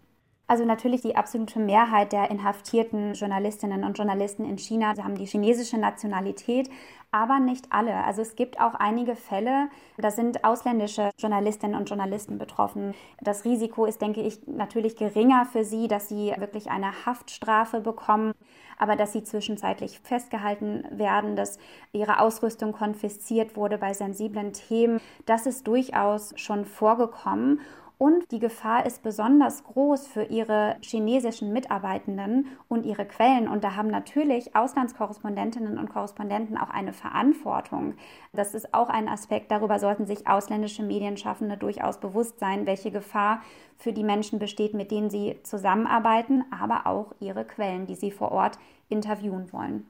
Also 0.51 0.65
natürlich 0.65 0.99
die 0.99 1.15
absolute 1.15 1.61
Mehrheit 1.61 2.11
der 2.11 2.29
inhaftierten 2.29 3.13
Journalistinnen 3.13 3.85
und 3.85 3.97
Journalisten 3.97 4.43
in 4.43 4.57
China 4.57 4.93
haben 5.01 5.15
die 5.15 5.25
chinesische 5.25 5.77
Nationalität, 5.77 6.69
aber 7.09 7.39
nicht 7.39 7.67
alle. 7.69 8.03
Also 8.03 8.21
es 8.21 8.35
gibt 8.35 8.59
auch 8.59 8.73
einige 8.73 9.15
Fälle, 9.15 9.69
da 9.97 10.11
sind 10.11 10.43
ausländische 10.43 11.11
Journalistinnen 11.17 11.79
und 11.79 11.87
Journalisten 11.87 12.37
betroffen. 12.37 12.95
Das 13.21 13.45
Risiko 13.45 13.85
ist, 13.85 14.01
denke 14.01 14.23
ich, 14.23 14.45
natürlich 14.45 14.97
geringer 14.97 15.45
für 15.45 15.63
sie, 15.63 15.87
dass 15.87 16.09
sie 16.09 16.33
wirklich 16.37 16.69
eine 16.69 17.05
Haftstrafe 17.05 17.79
bekommen, 17.79 18.33
aber 18.77 18.97
dass 18.97 19.13
sie 19.13 19.23
zwischenzeitlich 19.23 20.01
festgehalten 20.01 20.83
werden, 20.91 21.37
dass 21.37 21.59
ihre 21.93 22.19
Ausrüstung 22.19 22.73
konfisziert 22.73 23.55
wurde 23.55 23.77
bei 23.77 23.93
sensiblen 23.93 24.51
Themen. 24.51 24.99
Das 25.25 25.45
ist 25.45 25.65
durchaus 25.65 26.33
schon 26.35 26.65
vorgekommen. 26.65 27.61
Und 28.01 28.31
die 28.31 28.39
Gefahr 28.39 28.87
ist 28.87 29.03
besonders 29.03 29.63
groß 29.63 30.07
für 30.07 30.23
ihre 30.23 30.75
chinesischen 30.81 31.53
Mitarbeitenden 31.53 32.47
und 32.67 32.83
ihre 32.83 33.05
Quellen. 33.05 33.47
Und 33.47 33.63
da 33.63 33.75
haben 33.75 33.89
natürlich 33.89 34.55
Auslandskorrespondentinnen 34.55 35.77
und 35.77 35.91
Korrespondenten 35.91 36.57
auch 36.57 36.71
eine 36.71 36.93
Verantwortung. 36.93 37.93
Das 38.33 38.55
ist 38.55 38.73
auch 38.73 38.89
ein 38.89 39.07
Aspekt, 39.07 39.51
darüber 39.51 39.77
sollten 39.77 40.07
sich 40.07 40.25
ausländische 40.25 40.81
Medienschaffende 40.81 41.57
durchaus 41.57 41.99
bewusst 41.99 42.39
sein, 42.39 42.65
welche 42.65 42.89
Gefahr 42.89 43.43
für 43.77 43.93
die 43.93 44.03
Menschen 44.03 44.39
besteht, 44.39 44.73
mit 44.73 44.89
denen 44.89 45.11
sie 45.11 45.37
zusammenarbeiten, 45.43 46.43
aber 46.49 46.87
auch 46.87 47.13
ihre 47.19 47.45
Quellen, 47.45 47.85
die 47.85 47.93
sie 47.93 48.09
vor 48.09 48.31
Ort 48.31 48.57
interviewen 48.89 49.53
wollen. 49.53 49.85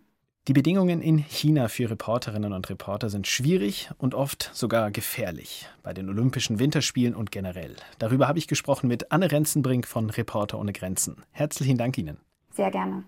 Die 0.48 0.54
Bedingungen 0.54 1.04
in 1.04 1.20
China 1.20 1.68
für 1.68 1.92
Reporterinnen 1.92 2.52
und 2.52 2.68
Reporter 2.68 3.12
sind 3.12 3.28
schwierig 3.28 3.92
und 4.00 4.16
oft 4.16 4.50
sogar 4.54 4.90
gefährlich 4.90 5.70
bei 5.84 5.94
den 5.94 6.10
Olympischen 6.10 6.58
Winterspielen 6.58 7.14
und 7.14 7.32
generell. 7.32 7.76
Darüber 8.00 8.28
habe 8.28 8.40
ich 8.40 8.48
gesprochen 8.48 8.88
mit 8.88 9.12
Anne 9.12 9.32
Renzenbrink 9.32 9.86
von 9.86 10.10
Reporter 10.10 10.58
ohne 10.58 10.74
Grenzen. 10.74 11.18
Herzlichen 11.30 11.78
Dank 11.78 11.96
Ihnen. 12.00 12.18
Sehr 12.50 12.72
gerne. 12.72 13.04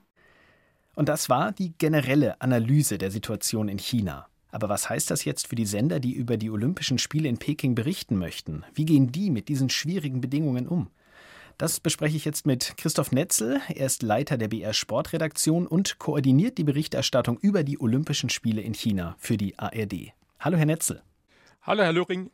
Und 0.94 1.10
das 1.10 1.28
war 1.28 1.52
die 1.54 1.74
generelle 1.76 2.40
Analyse 2.40 3.00
der 3.00 3.10
Situation 3.10 3.68
in 3.68 3.80
China. 3.80 4.28
Aber 4.52 4.70
was 4.70 4.88
heißt 4.88 5.10
das 5.10 5.26
jetzt 5.26 5.48
für 5.48 5.56
die 5.56 5.66
Sender, 5.66 6.00
die 6.00 6.14
über 6.14 6.38
die 6.38 6.52
Olympischen 6.52 7.00
Spiele 7.00 7.30
in 7.30 7.40
Peking 7.40 7.74
berichten 7.74 8.16
möchten? 8.16 8.64
Wie 8.76 8.86
gehen 8.86 9.12
die 9.12 9.32
mit 9.32 9.50
diesen 9.50 9.72
schwierigen 9.72 10.22
Bedingungen 10.22 10.68
um? 10.68 10.92
Das 11.58 11.80
bespreche 11.80 12.18
ich 12.18 12.26
jetzt 12.26 12.48
mit 12.48 12.74
Christoph 12.78 13.12
Netzel. 13.12 13.62
Er 13.70 13.86
ist 13.86 14.02
Leiter 14.02 14.38
der 14.38 14.48
BR 14.48 14.74
Sportredaktion 14.74 15.68
und 15.68 16.00
koordiniert 16.00 16.58
die 16.58 16.64
Berichterstattung 16.64 17.38
über 17.38 17.64
die 17.64 17.80
Olympischen 17.80 18.30
Spiele 18.30 18.62
in 18.62 18.74
China 18.74 19.16
für 19.20 19.38
die 19.38 19.58
ARD. 19.60 20.14
Hallo, 20.40 20.58
Herr 20.58 20.66
Netzel. 20.66 21.04
Hallo, 21.62 21.84
Herr 21.84 21.94
Löring. 21.94 22.32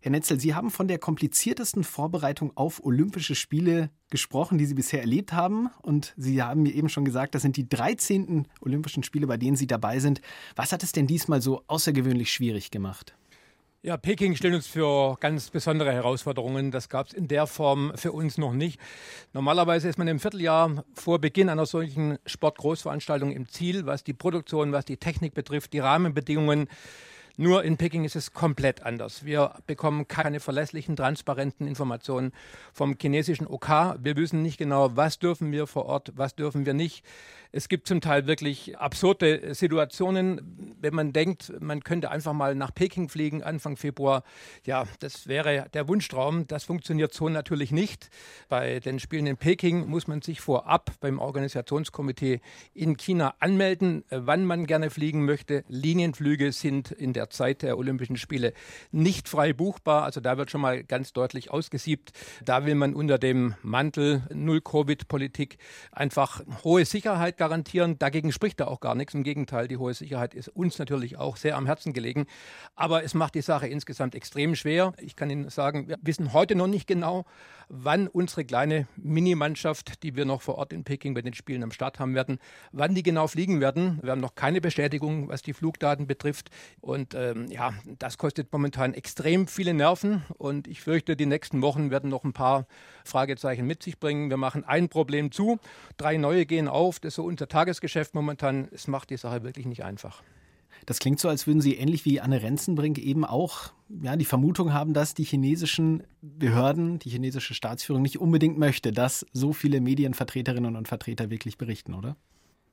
Herr 0.00 0.10
Netzel, 0.10 0.40
Sie 0.40 0.54
haben 0.54 0.70
von 0.70 0.88
der 0.88 0.98
kompliziertesten 0.98 1.84
Vorbereitung 1.84 2.52
auf 2.56 2.84
Olympische 2.84 3.34
Spiele 3.34 3.90
gesprochen, 4.10 4.56
die 4.56 4.66
Sie 4.66 4.74
bisher 4.74 5.00
erlebt 5.00 5.34
haben. 5.34 5.68
Und 5.82 6.14
Sie 6.16 6.42
haben 6.42 6.62
mir 6.62 6.74
eben 6.74 6.88
schon 6.88 7.04
gesagt, 7.04 7.34
das 7.34 7.42
sind 7.42 7.56
die 7.56 7.68
13. 7.68 8.48
Olympischen 8.60 9.02
Spiele, 9.02 9.26
bei 9.26 9.36
denen 9.36 9.56
Sie 9.56 9.66
dabei 9.66 10.00
sind. 10.00 10.22
Was 10.56 10.72
hat 10.72 10.82
es 10.82 10.92
denn 10.92 11.06
diesmal 11.06 11.42
so 11.42 11.62
außergewöhnlich 11.66 12.32
schwierig 12.32 12.70
gemacht? 12.70 13.14
Ja, 13.84 13.98
Peking 13.98 14.34
stellt 14.34 14.54
uns 14.54 14.66
für 14.66 15.18
ganz 15.20 15.50
besondere 15.50 15.92
Herausforderungen. 15.92 16.70
Das 16.70 16.88
gab 16.88 17.08
es 17.08 17.12
in 17.12 17.28
der 17.28 17.46
Form 17.46 17.92
für 17.96 18.12
uns 18.12 18.38
noch 18.38 18.54
nicht. 18.54 18.80
Normalerweise 19.34 19.90
ist 19.90 19.98
man 19.98 20.08
im 20.08 20.20
Vierteljahr 20.20 20.86
vor 20.94 21.18
Beginn 21.18 21.50
einer 21.50 21.66
solchen 21.66 22.16
Sportgroßveranstaltung 22.24 23.30
im 23.30 23.46
Ziel, 23.46 23.84
was 23.84 24.02
die 24.02 24.14
Produktion, 24.14 24.72
was 24.72 24.86
die 24.86 24.96
Technik 24.96 25.34
betrifft, 25.34 25.74
die 25.74 25.80
Rahmenbedingungen. 25.80 26.68
Nur 27.36 27.64
in 27.64 27.76
Peking 27.76 28.04
ist 28.04 28.14
es 28.14 28.32
komplett 28.32 28.84
anders. 28.84 29.24
Wir 29.24 29.54
bekommen 29.66 30.06
keine 30.06 30.38
verlässlichen, 30.38 30.94
transparenten 30.94 31.66
Informationen 31.66 32.32
vom 32.72 32.96
chinesischen 33.00 33.48
OK. 33.48 33.68
Wir 34.00 34.16
wissen 34.16 34.42
nicht 34.42 34.56
genau, 34.56 34.96
was 34.96 35.18
dürfen 35.18 35.50
wir 35.50 35.66
vor 35.66 35.86
Ort, 35.86 36.12
was 36.14 36.36
dürfen 36.36 36.64
wir 36.64 36.74
nicht. 36.74 37.04
Es 37.56 37.68
gibt 37.68 37.86
zum 37.86 38.00
Teil 38.00 38.26
wirklich 38.26 38.78
absurde 38.78 39.54
Situationen, 39.54 40.76
wenn 40.80 40.92
man 40.92 41.12
denkt, 41.12 41.52
man 41.60 41.84
könnte 41.84 42.10
einfach 42.10 42.32
mal 42.32 42.56
nach 42.56 42.74
Peking 42.74 43.08
fliegen 43.08 43.44
Anfang 43.44 43.76
Februar. 43.76 44.24
Ja, 44.64 44.86
das 44.98 45.28
wäre 45.28 45.66
der 45.72 45.86
Wunschtraum. 45.86 46.48
Das 46.48 46.64
funktioniert 46.64 47.14
so 47.14 47.28
natürlich 47.28 47.70
nicht. 47.70 48.10
Bei 48.48 48.80
den 48.80 48.98
Spielen 48.98 49.28
in 49.28 49.36
Peking 49.36 49.86
muss 49.86 50.08
man 50.08 50.20
sich 50.20 50.40
vorab 50.40 50.90
beim 50.98 51.20
Organisationskomitee 51.20 52.40
in 52.74 52.96
China 52.96 53.34
anmelden, 53.38 54.02
wann 54.10 54.44
man 54.44 54.66
gerne 54.66 54.90
fliegen 54.90 55.24
möchte. 55.24 55.62
Linienflüge 55.68 56.50
sind 56.50 56.90
in 56.90 57.12
der 57.24 57.30
Zeit 57.30 57.62
der 57.62 57.78
Olympischen 57.78 58.16
Spiele 58.16 58.52
nicht 58.92 59.28
frei 59.28 59.52
buchbar. 59.52 60.04
Also 60.04 60.20
da 60.20 60.36
wird 60.36 60.50
schon 60.50 60.60
mal 60.60 60.84
ganz 60.84 61.12
deutlich 61.12 61.50
ausgesiebt. 61.50 62.12
Da 62.44 62.66
will 62.66 62.74
man 62.74 62.94
unter 62.94 63.18
dem 63.18 63.54
Mantel 63.62 64.22
Null-Covid-Politik 64.32 65.58
einfach 65.90 66.42
hohe 66.62 66.84
Sicherheit 66.84 67.38
garantieren. 67.38 67.98
Dagegen 67.98 68.32
spricht 68.32 68.60
da 68.60 68.66
auch 68.66 68.80
gar 68.80 68.94
nichts. 68.94 69.14
Im 69.14 69.22
Gegenteil, 69.22 69.68
die 69.68 69.78
hohe 69.78 69.94
Sicherheit 69.94 70.34
ist 70.34 70.48
uns 70.48 70.78
natürlich 70.78 71.16
auch 71.16 71.36
sehr 71.36 71.56
am 71.56 71.66
Herzen 71.66 71.92
gelegen. 71.92 72.26
Aber 72.76 73.04
es 73.04 73.14
macht 73.14 73.34
die 73.34 73.42
Sache 73.42 73.66
insgesamt 73.66 74.14
extrem 74.14 74.54
schwer. 74.54 74.92
Ich 74.98 75.16
kann 75.16 75.30
Ihnen 75.30 75.48
sagen, 75.48 75.88
wir 75.88 75.96
wissen 76.02 76.32
heute 76.32 76.54
noch 76.54 76.66
nicht 76.66 76.86
genau, 76.86 77.24
wann 77.68 78.08
unsere 78.08 78.44
kleine 78.44 78.86
Minimannschaft, 78.96 80.02
die 80.02 80.16
wir 80.16 80.26
noch 80.26 80.42
vor 80.42 80.56
Ort 80.56 80.72
in 80.72 80.84
Peking 80.84 81.14
bei 81.14 81.22
den 81.22 81.34
Spielen 81.34 81.62
am 81.62 81.72
Start 81.72 81.98
haben 81.98 82.14
werden, 82.14 82.38
wann 82.72 82.94
die 82.94 83.02
genau 83.02 83.26
fliegen 83.26 83.60
werden. 83.60 83.98
Wir 84.02 84.12
haben 84.12 84.20
noch 84.20 84.34
keine 84.34 84.60
Bestätigung, 84.60 85.28
was 85.28 85.42
die 85.42 85.54
Flugdaten 85.54 86.06
betrifft. 86.06 86.50
Und 86.80 87.13
ähm, 87.14 87.50
ja, 87.50 87.72
das 87.98 88.18
kostet 88.18 88.52
momentan 88.52 88.94
extrem 88.94 89.46
viele 89.46 89.74
Nerven. 89.74 90.22
Und 90.36 90.68
ich 90.68 90.80
fürchte, 90.80 91.16
die 91.16 91.26
nächsten 91.26 91.62
Wochen 91.62 91.90
werden 91.90 92.10
noch 92.10 92.24
ein 92.24 92.32
paar 92.32 92.66
Fragezeichen 93.04 93.66
mit 93.66 93.82
sich 93.82 93.98
bringen. 93.98 94.30
Wir 94.30 94.36
machen 94.36 94.64
ein 94.64 94.88
Problem 94.88 95.30
zu, 95.32 95.58
drei 95.96 96.16
neue 96.16 96.46
gehen 96.46 96.68
auf. 96.68 97.00
Das 97.00 97.08
ist 97.10 97.16
so 97.16 97.24
unser 97.24 97.48
Tagesgeschäft 97.48 98.14
momentan. 98.14 98.68
Es 98.72 98.88
macht 98.88 99.10
die 99.10 99.16
Sache 99.16 99.42
wirklich 99.42 99.66
nicht 99.66 99.84
einfach. 99.84 100.22
Das 100.86 100.98
klingt 100.98 101.20
so, 101.20 101.28
als 101.28 101.46
würden 101.46 101.60
Sie 101.60 101.76
ähnlich 101.76 102.04
wie 102.04 102.20
Anne 102.20 102.42
Renzenbrink 102.42 102.98
eben 102.98 103.24
auch 103.24 103.72
ja, 104.02 104.16
die 104.16 104.24
Vermutung 104.24 104.72
haben, 104.72 104.92
dass 104.92 105.14
die 105.14 105.24
chinesischen 105.24 106.02
Behörden, 106.20 106.98
die 106.98 107.10
chinesische 107.10 107.54
Staatsführung 107.54 108.02
nicht 108.02 108.18
unbedingt 108.18 108.58
möchte, 108.58 108.92
dass 108.92 109.26
so 109.32 109.52
viele 109.52 109.80
Medienvertreterinnen 109.80 110.76
und 110.76 110.88
Vertreter 110.88 111.30
wirklich 111.30 111.58
berichten, 111.58 111.94
oder? 111.94 112.16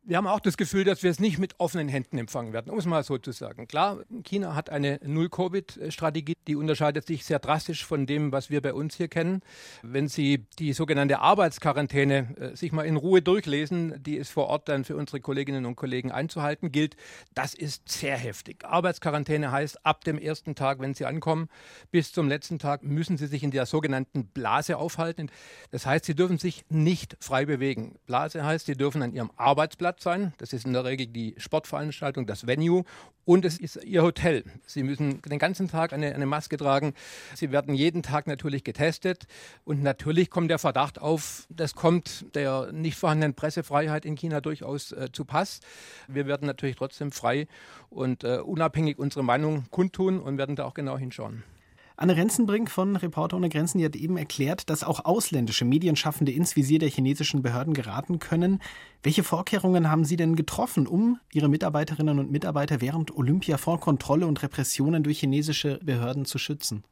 Wir 0.04 0.18
haben 0.18 0.26
auch 0.26 0.40
das 0.40 0.58
Gefühl, 0.58 0.84
dass 0.84 1.04
wir 1.04 1.12
es 1.12 1.20
nicht 1.20 1.38
mit 1.38 1.60
offenen 1.60 1.88
Händen 1.88 2.18
empfangen 2.18 2.54
werden, 2.54 2.72
um 2.72 2.80
es 2.80 2.88
mal 2.88 3.04
so 3.04 3.20
zu 3.20 3.32
sagen. 3.32 3.68
Klar, 3.68 4.00
China 4.24 4.56
hat 4.56 4.72
eine 4.72 5.00
Null-Covid-Strategie, 5.04 6.34
die 6.48 6.56
unterscheidet 6.56 7.06
sich 7.06 7.24
sehr 7.24 7.38
drastisch 7.38 7.86
von 7.86 8.08
dem, 8.08 8.32
was 8.32 8.50
wir 8.50 8.62
bei 8.62 8.74
uns 8.74 8.96
hier 8.96 9.10
kennen. 9.10 9.42
Wenn 9.84 10.08
Sie 10.08 10.48
die 10.58 10.74
sogenannte 10.74 11.20
Arbeitsquarantäne 11.20 12.36
äh, 12.36 12.56
sich 12.56 12.72
mal 12.72 12.88
in 12.88 12.96
Ruhe 12.96 13.22
durchlesen, 13.22 14.02
die 14.02 14.18
es 14.18 14.32
vor 14.32 14.48
Ort 14.48 14.70
dann 14.70 14.86
für 14.86 14.96
unsere 14.96 15.22
Kolleginnen 15.22 15.68
und 15.68 15.76
Kollegen 15.76 16.12
einzuhalten 16.12 16.72
gilt, 16.72 16.96
das 17.36 17.54
ist 17.54 17.88
sehr 17.88 18.18
heftig. 18.18 18.66
Arbeitsquarantäne 18.66 19.52
heißt, 19.52 19.86
ab 19.86 20.04
dem 20.04 20.18
ersten 20.18 20.56
Tag, 20.56 20.80
wenn 20.80 20.96
Sie 20.96 21.06
ankommen, 21.06 21.48
bis 21.92 22.12
zum 22.12 22.28
letzten 22.28 22.58
Tag 22.58 22.82
müssen 22.82 23.18
Sie 23.18 23.28
sich 23.28 23.44
in 23.44 23.52
der 23.52 23.68
sogenannten 23.68 24.26
Blase 24.26 24.78
aufhalten. 24.78 25.30
Das 25.70 25.86
heißt, 25.86 26.06
Sie 26.06 26.16
dürfen 26.16 26.40
sich 26.40 26.66
nicht 26.70 27.18
frei 27.20 27.46
bewegen. 27.46 28.00
Blase 28.08 28.44
heißt, 28.44 28.66
Sie 28.66 28.76
dürfen 28.76 29.04
an 29.04 29.14
Ihrem 29.14 29.30
Arbeitsplatz 29.36 29.91
Platz 29.92 30.04
sein. 30.04 30.32
Das 30.38 30.54
ist 30.54 30.66
in 30.66 30.72
der 30.72 30.86
Regel 30.86 31.08
die 31.08 31.36
Sportveranstaltung, 31.38 32.26
das 32.26 32.48
Venue. 32.48 32.86
Und 33.26 33.44
es 33.44 33.60
ist 33.60 33.84
Ihr 33.84 34.04
Hotel. 34.04 34.46
Sie 34.66 34.84
müssen 34.84 35.22
den 35.22 35.38
ganzen 35.38 35.68
Tag 35.68 35.92
eine, 35.92 36.16
eine 36.16 36.26
Maske 36.26 36.56
tragen. 36.56 36.94
Sie 37.36 37.52
werden 37.52 37.76
jeden 37.76 38.02
Tag 38.02 38.26
natürlich 38.26 38.64
getestet. 38.64 39.26
Und 39.66 39.84
natürlich 39.84 40.30
kommt 40.30 40.50
der 40.50 40.60
Verdacht 40.60 41.02
auf, 41.02 41.46
das 41.50 41.76
kommt 41.76 42.26
der 42.36 42.72
nicht 42.72 42.96
vorhandenen 42.96 43.34
Pressefreiheit 43.34 44.06
in 44.06 44.16
China 44.16 44.40
durchaus 44.40 44.94
äh, 44.94 45.10
zu 45.12 45.26
Pass. 45.26 45.60
Wir 46.08 46.26
werden 46.26 46.48
natürlich 46.48 46.78
trotzdem 46.78 47.12
frei 47.12 47.48
und 47.90 48.24
äh, 48.24 48.38
unabhängig 48.38 48.98
unsere 48.98 49.26
Meinung 49.26 49.66
kundtun 49.72 50.22
und 50.22 50.38
werden 50.38 50.56
da 50.56 50.64
auch 50.64 50.74
genau 50.74 50.98
hinschauen. 50.98 51.44
Anne 52.02 52.16
Renzenbrink 52.16 52.72
von 52.72 52.96
Reporter 52.96 53.38
ohne 53.38 53.48
Grenzen 53.48 53.78
die 53.78 53.86
hat 53.86 53.96
eben 53.96 54.18
erklärt, 54.18 54.72
dass 54.72 54.84
auch 54.84 55.06
ausländische 55.06 55.66
Medienschaffende 55.66 56.32
ins 56.32 56.56
Visier 56.56 56.80
der 56.80 56.90
chinesischen 56.90 57.44
Behörden 57.44 57.76
geraten 57.76 58.18
können. 58.18 58.60
Welche 59.04 59.22
Vorkehrungen 59.22 59.88
haben 59.88 60.04
Sie 60.04 60.16
denn 60.16 60.36
getroffen, 60.36 60.88
um 60.88 61.20
Ihre 61.32 61.48
Mitarbeiterinnen 61.48 62.18
und 62.18 62.32
Mitarbeiter 62.32 62.82
während 62.82 63.16
Olympia 63.16 63.58
vor 63.58 63.80
Kontrolle 63.80 64.26
und 64.26 64.42
Repressionen 64.42 65.04
durch 65.04 65.20
chinesische 65.20 65.80
Behörden 65.84 66.26
zu 66.26 66.40
schützen? 66.40 66.84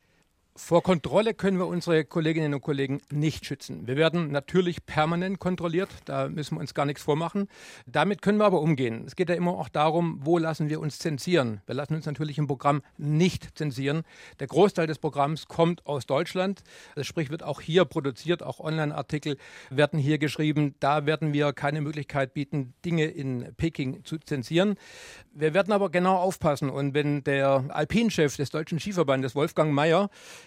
Vor 0.59 0.83
Kontrolle 0.83 1.33
können 1.33 1.57
wir 1.57 1.65
unsere 1.65 2.03
Kolleginnen 2.03 2.53
und 2.53 2.61
Kollegen 2.61 2.99
nicht 3.09 3.45
schützen. 3.45 3.87
Wir 3.87 3.95
werden 3.95 4.29
natürlich 4.29 4.85
permanent 4.85 5.39
kontrolliert, 5.39 5.89
da 6.05 6.27
müssen 6.27 6.57
wir 6.57 6.59
uns 6.59 6.75
gar 6.75 6.85
nichts 6.85 7.01
vormachen. 7.01 7.47
Damit 7.87 8.21
können 8.21 8.37
wir 8.37 8.45
aber 8.45 8.61
umgehen. 8.61 9.03
Es 9.07 9.15
geht 9.15 9.29
ja 9.29 9.35
immer 9.35 9.53
auch 9.53 9.69
darum, 9.69 10.19
wo 10.21 10.37
lassen 10.37 10.69
wir 10.69 10.79
uns 10.81 10.99
zensieren. 10.99 11.61
Wir 11.65 11.73
lassen 11.73 11.95
uns 11.95 12.05
natürlich 12.05 12.37
im 12.37 12.45
Programm 12.45 12.81
nicht 12.97 13.57
zensieren. 13.57 14.03
Der 14.39 14.47
Großteil 14.47 14.85
des 14.85 14.99
Programms 14.99 15.47
kommt 15.47 15.87
aus 15.87 16.05
Deutschland. 16.05 16.61
Das 16.93 17.07
sprich, 17.07 17.31
wird 17.31 17.41
auch 17.41 17.61
hier 17.61 17.85
produziert, 17.85 18.43
auch 18.43 18.59
Online-Artikel 18.59 19.37
werden 19.71 19.97
hier 19.97 20.19
geschrieben. 20.19 20.75
Da 20.81 21.05
werden 21.07 21.33
wir 21.33 21.53
keine 21.53 21.81
Möglichkeit 21.81 22.33
bieten, 22.33 22.73
Dinge 22.85 23.05
in 23.05 23.55
Peking 23.55 24.03
zu 24.03 24.19
zensieren. 24.19 24.75
Wir 25.33 25.53
werden 25.53 25.73
aber 25.73 25.89
genau 25.89 26.17
aufpassen. 26.17 26.69
Und 26.69 26.93
wenn 26.93 27.23
der 27.23 27.63
Alpinchef 27.69 28.35
des 28.35 28.51
Deutschen 28.51 28.79
Skiverbandes, 28.79 29.35
Wolfgang 29.35 29.73
Mayer, 29.73 30.09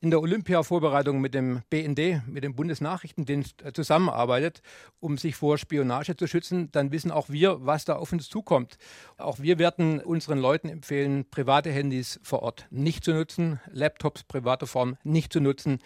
in 0.00 0.10
der 0.10 0.20
Olympia-Vorbereitung 0.20 1.20
mit 1.20 1.34
dem 1.34 1.62
BND, 1.70 2.22
mit 2.28 2.44
dem 2.44 2.54
Bundesnachrichtendienst 2.54 3.62
äh, 3.62 3.72
zusammenarbeitet, 3.72 4.62
um 5.00 5.18
sich 5.18 5.34
vor 5.34 5.58
Spionage 5.58 6.16
zu 6.16 6.28
schützen, 6.28 6.70
dann 6.70 6.92
wissen 6.92 7.10
auch 7.10 7.28
wir, 7.28 7.66
was 7.66 7.84
da 7.84 7.96
auf 7.96 8.12
uns 8.12 8.28
zukommt. 8.28 8.78
Auch 9.16 9.40
wir 9.40 9.58
werden 9.58 10.00
unseren 10.00 10.38
Leuten 10.38 10.68
empfehlen, 10.68 11.24
private 11.28 11.70
Handys 11.70 12.20
vor 12.22 12.42
Ort 12.42 12.66
nicht 12.70 13.02
zu 13.02 13.12
nutzen, 13.12 13.60
Laptops 13.72 14.22
privater 14.22 14.68
Form 14.68 14.96
nicht 15.02 15.32
zu 15.32 15.40
nutzen. 15.40 15.80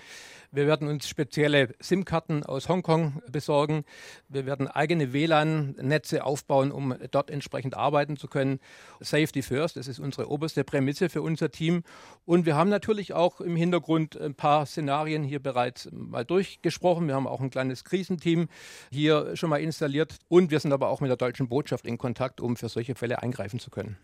Wir 0.54 0.66
werden 0.66 0.88
uns 0.88 1.09
spezielle 1.09 1.75
SIM-Karten 1.81 2.45
aus 2.45 2.69
Hongkong 2.69 3.23
besorgen. 3.31 3.85
Wir 4.28 4.45
werden 4.45 4.69
eigene 4.69 5.14
WLAN-Netze 5.14 6.26
aufbauen, 6.26 6.71
um 6.71 6.95
dort 7.11 7.31
entsprechend 7.31 7.75
arbeiten 7.75 8.19
zu 8.19 8.28
können. 8.28 8.61
Safety 9.00 9.40
first, 9.40 9.76
das 9.76 9.88
ist 9.88 9.99
unsere 9.99 10.28
oberste 10.28 10.62
Prämisse 10.62 11.09
für 11.09 11.23
unser 11.23 11.50
Team. 11.50 11.85
Und 12.26 12.45
wir 12.45 12.54
haben 12.54 12.69
natürlich 12.69 13.14
auch 13.14 13.40
im 13.40 13.57
Hintergrund 13.57 14.01
ein 14.16 14.35
paar 14.35 14.66
Szenarien 14.66 15.25
hier 15.25 15.40
bereits 15.40 15.88
mal 15.92 16.25
durchgesprochen. 16.25 17.06
Wir 17.06 17.14
haben 17.14 17.26
auch 17.26 17.40
ein 17.40 17.50
kleines 17.50 17.85
Krisenteam 17.85 18.49
hier 18.90 19.37
schon 19.37 19.50
mal 19.50 19.61
installiert. 19.61 20.16
Und 20.28 20.50
wir 20.50 20.61
sind 20.61 20.73
aber 20.73 20.88
auch 20.88 21.00
mit 21.00 21.11
der 21.11 21.16
deutschen 21.16 21.49
Botschaft 21.49 21.87
in 21.87 21.99
Kontakt, 21.99 22.40
um 22.40 22.56
für 22.56 22.68
solche 22.68 22.94
Fälle 22.94 23.23
eingreifen 23.23 23.59
zu 23.59 23.71
können. 23.71 23.97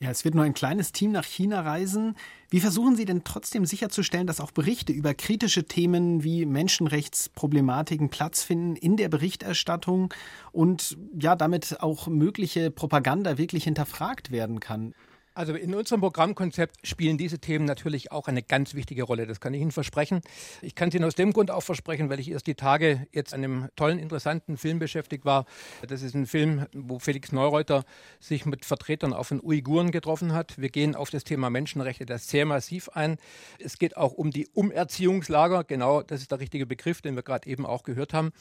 Ja, 0.00 0.10
es 0.10 0.24
wird 0.24 0.34
nur 0.34 0.44
ein 0.44 0.54
kleines 0.54 0.92
Team 0.92 1.12
nach 1.12 1.24
China 1.24 1.60
reisen. 1.60 2.16
Wie 2.50 2.60
versuchen 2.60 2.96
Sie 2.96 3.04
denn 3.04 3.24
trotzdem 3.24 3.64
sicherzustellen, 3.64 4.26
dass 4.26 4.40
auch 4.40 4.50
Berichte 4.50 4.92
über 4.92 5.14
kritische 5.14 5.64
Themen 5.64 6.24
wie 6.24 6.44
Menschenrechtsproblematiken 6.44 8.10
Platz 8.10 8.42
finden 8.42 8.76
in 8.76 8.96
der 8.96 9.08
Berichterstattung 9.08 10.12
und 10.52 10.98
ja, 11.18 11.36
damit 11.36 11.80
auch 11.80 12.08
mögliche 12.08 12.70
Propaganda 12.70 13.38
wirklich 13.38 13.64
hinterfragt 13.64 14.30
werden 14.30 14.60
kann? 14.60 14.94
Also 15.36 15.54
in 15.54 15.74
unserem 15.74 16.00
Programmkonzept 16.00 16.86
spielen 16.86 17.18
diese 17.18 17.40
Themen 17.40 17.64
natürlich 17.64 18.12
auch 18.12 18.28
eine 18.28 18.40
ganz 18.40 18.74
wichtige 18.74 19.02
Rolle. 19.02 19.26
Das 19.26 19.40
kann 19.40 19.52
ich 19.52 19.60
Ihnen 19.60 19.72
versprechen. 19.72 20.20
Ich 20.62 20.76
kann 20.76 20.90
es 20.90 20.94
Ihnen 20.94 21.04
aus 21.04 21.16
dem 21.16 21.32
Grund 21.32 21.50
auch 21.50 21.62
versprechen, 21.62 22.08
weil 22.08 22.20
ich 22.20 22.30
erst 22.30 22.46
die 22.46 22.54
Tage 22.54 23.08
jetzt 23.10 23.34
an 23.34 23.42
einem 23.42 23.68
tollen, 23.74 23.98
interessanten 23.98 24.56
Film 24.56 24.78
beschäftigt 24.78 25.24
war. 25.24 25.44
Das 25.88 26.02
ist 26.02 26.14
ein 26.14 26.26
Film, 26.26 26.66
wo 26.72 27.00
Felix 27.00 27.32
Neureuter 27.32 27.84
sich 28.20 28.46
mit 28.46 28.64
Vertretern 28.64 29.12
auf 29.12 29.30
den 29.30 29.40
Uiguren 29.42 29.90
getroffen 29.90 30.32
hat. 30.32 30.56
Wir 30.56 30.68
gehen 30.68 30.94
auf 30.94 31.10
das 31.10 31.24
Thema 31.24 31.50
Menschenrechte 31.50 32.06
da 32.06 32.16
sehr 32.16 32.46
massiv 32.46 32.88
ein. 32.90 33.16
Es 33.58 33.80
geht 33.80 33.96
auch 33.96 34.12
um 34.12 34.30
die 34.30 34.46
Umerziehungslager. 34.54 35.64
Genau, 35.64 36.02
das 36.02 36.20
ist 36.20 36.30
der 36.30 36.38
richtige 36.38 36.64
Begriff, 36.64 37.02
den 37.02 37.16
wir 37.16 37.24
gerade 37.24 37.50
eben 37.50 37.66
auch 37.66 37.82
gehört 37.82 38.14
haben. 38.14 38.32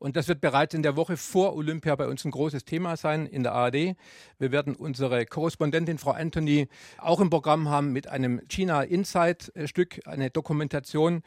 Und 0.00 0.16
das 0.16 0.28
wird 0.28 0.40
bereits 0.40 0.74
in 0.74 0.82
der 0.82 0.96
Woche 0.96 1.18
vor 1.18 1.54
Olympia 1.54 1.94
bei 1.94 2.08
uns 2.08 2.24
ein 2.24 2.30
großes 2.30 2.64
Thema 2.64 2.96
sein 2.96 3.26
in 3.26 3.42
der 3.42 3.52
ARD. 3.52 3.96
Wir 4.38 4.50
werden 4.50 4.74
unsere 4.74 5.26
Korrespondentin 5.26 5.98
Frau 5.98 6.12
Anthony 6.12 6.68
auch 6.96 7.20
im 7.20 7.28
Programm 7.28 7.68
haben 7.68 7.92
mit 7.92 8.08
einem 8.08 8.40
China 8.48 8.82
Insight 8.82 9.52
Stück, 9.66 10.00
eine 10.06 10.30
Dokumentation 10.30 11.22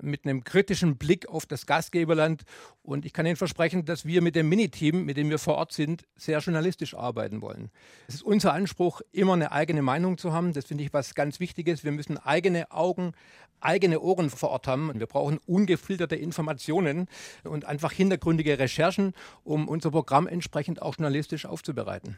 mit 0.00 0.24
einem 0.24 0.42
kritischen 0.42 0.96
Blick 0.96 1.28
auf 1.28 1.44
das 1.44 1.66
Gastgeberland. 1.66 2.44
Und 2.82 3.04
ich 3.04 3.12
kann 3.12 3.26
Ihnen 3.26 3.36
versprechen, 3.36 3.84
dass 3.84 4.06
wir 4.06 4.22
mit 4.22 4.36
dem 4.36 4.48
Miniteam, 4.48 5.04
mit 5.04 5.18
dem 5.18 5.28
wir 5.28 5.38
vor 5.38 5.56
Ort 5.56 5.72
sind, 5.72 6.04
sehr 6.16 6.38
journalistisch 6.38 6.94
arbeiten 6.94 7.42
wollen. 7.42 7.70
Es 8.08 8.14
ist 8.14 8.22
unser 8.22 8.54
Anspruch, 8.54 9.02
immer 9.12 9.34
eine 9.34 9.52
eigene 9.52 9.82
Meinung 9.82 10.16
zu 10.16 10.32
haben. 10.32 10.54
Das 10.54 10.64
finde 10.64 10.84
ich 10.84 10.94
was 10.94 11.14
ganz 11.14 11.40
Wichtiges. 11.40 11.84
Wir 11.84 11.92
müssen 11.92 12.16
eigene 12.16 12.70
Augen, 12.70 13.12
eigene 13.60 14.00
Ohren 14.00 14.30
vor 14.30 14.50
Ort 14.50 14.66
haben. 14.66 14.92
Wir 14.98 15.06
brauchen 15.06 15.38
ungefilterte 15.46 16.16
Informationen 16.16 17.06
und 17.42 17.64
einfach 17.64 17.92
hintergründige 18.14 18.58
Recherchen, 18.58 19.12
um 19.42 19.68
unser 19.68 19.90
Programm 19.90 20.26
entsprechend 20.26 20.80
auch 20.80 20.96
journalistisch 20.96 21.46
aufzubereiten. 21.46 22.16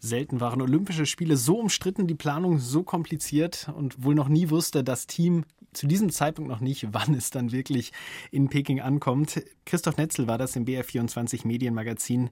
Selten 0.00 0.40
waren 0.40 0.62
Olympische 0.62 1.06
Spiele 1.06 1.36
so 1.36 1.58
umstritten, 1.58 2.06
die 2.06 2.14
Planung 2.14 2.58
so 2.58 2.82
kompliziert 2.82 3.68
und 3.74 4.02
wohl 4.04 4.14
noch 4.14 4.28
nie 4.28 4.50
wusste 4.50 4.84
das 4.84 5.06
Team 5.06 5.44
zu 5.72 5.86
diesem 5.86 6.10
Zeitpunkt 6.10 6.50
noch 6.50 6.60
nicht, 6.60 6.88
wann 6.92 7.14
es 7.14 7.30
dann 7.30 7.52
wirklich 7.52 7.92
in 8.30 8.48
Peking 8.48 8.80
ankommt. 8.80 9.42
Christoph 9.64 9.96
Netzel 9.96 10.26
war 10.26 10.38
das 10.38 10.56
im 10.56 10.64
BR24 10.64 11.46
Medienmagazin. 11.46 12.30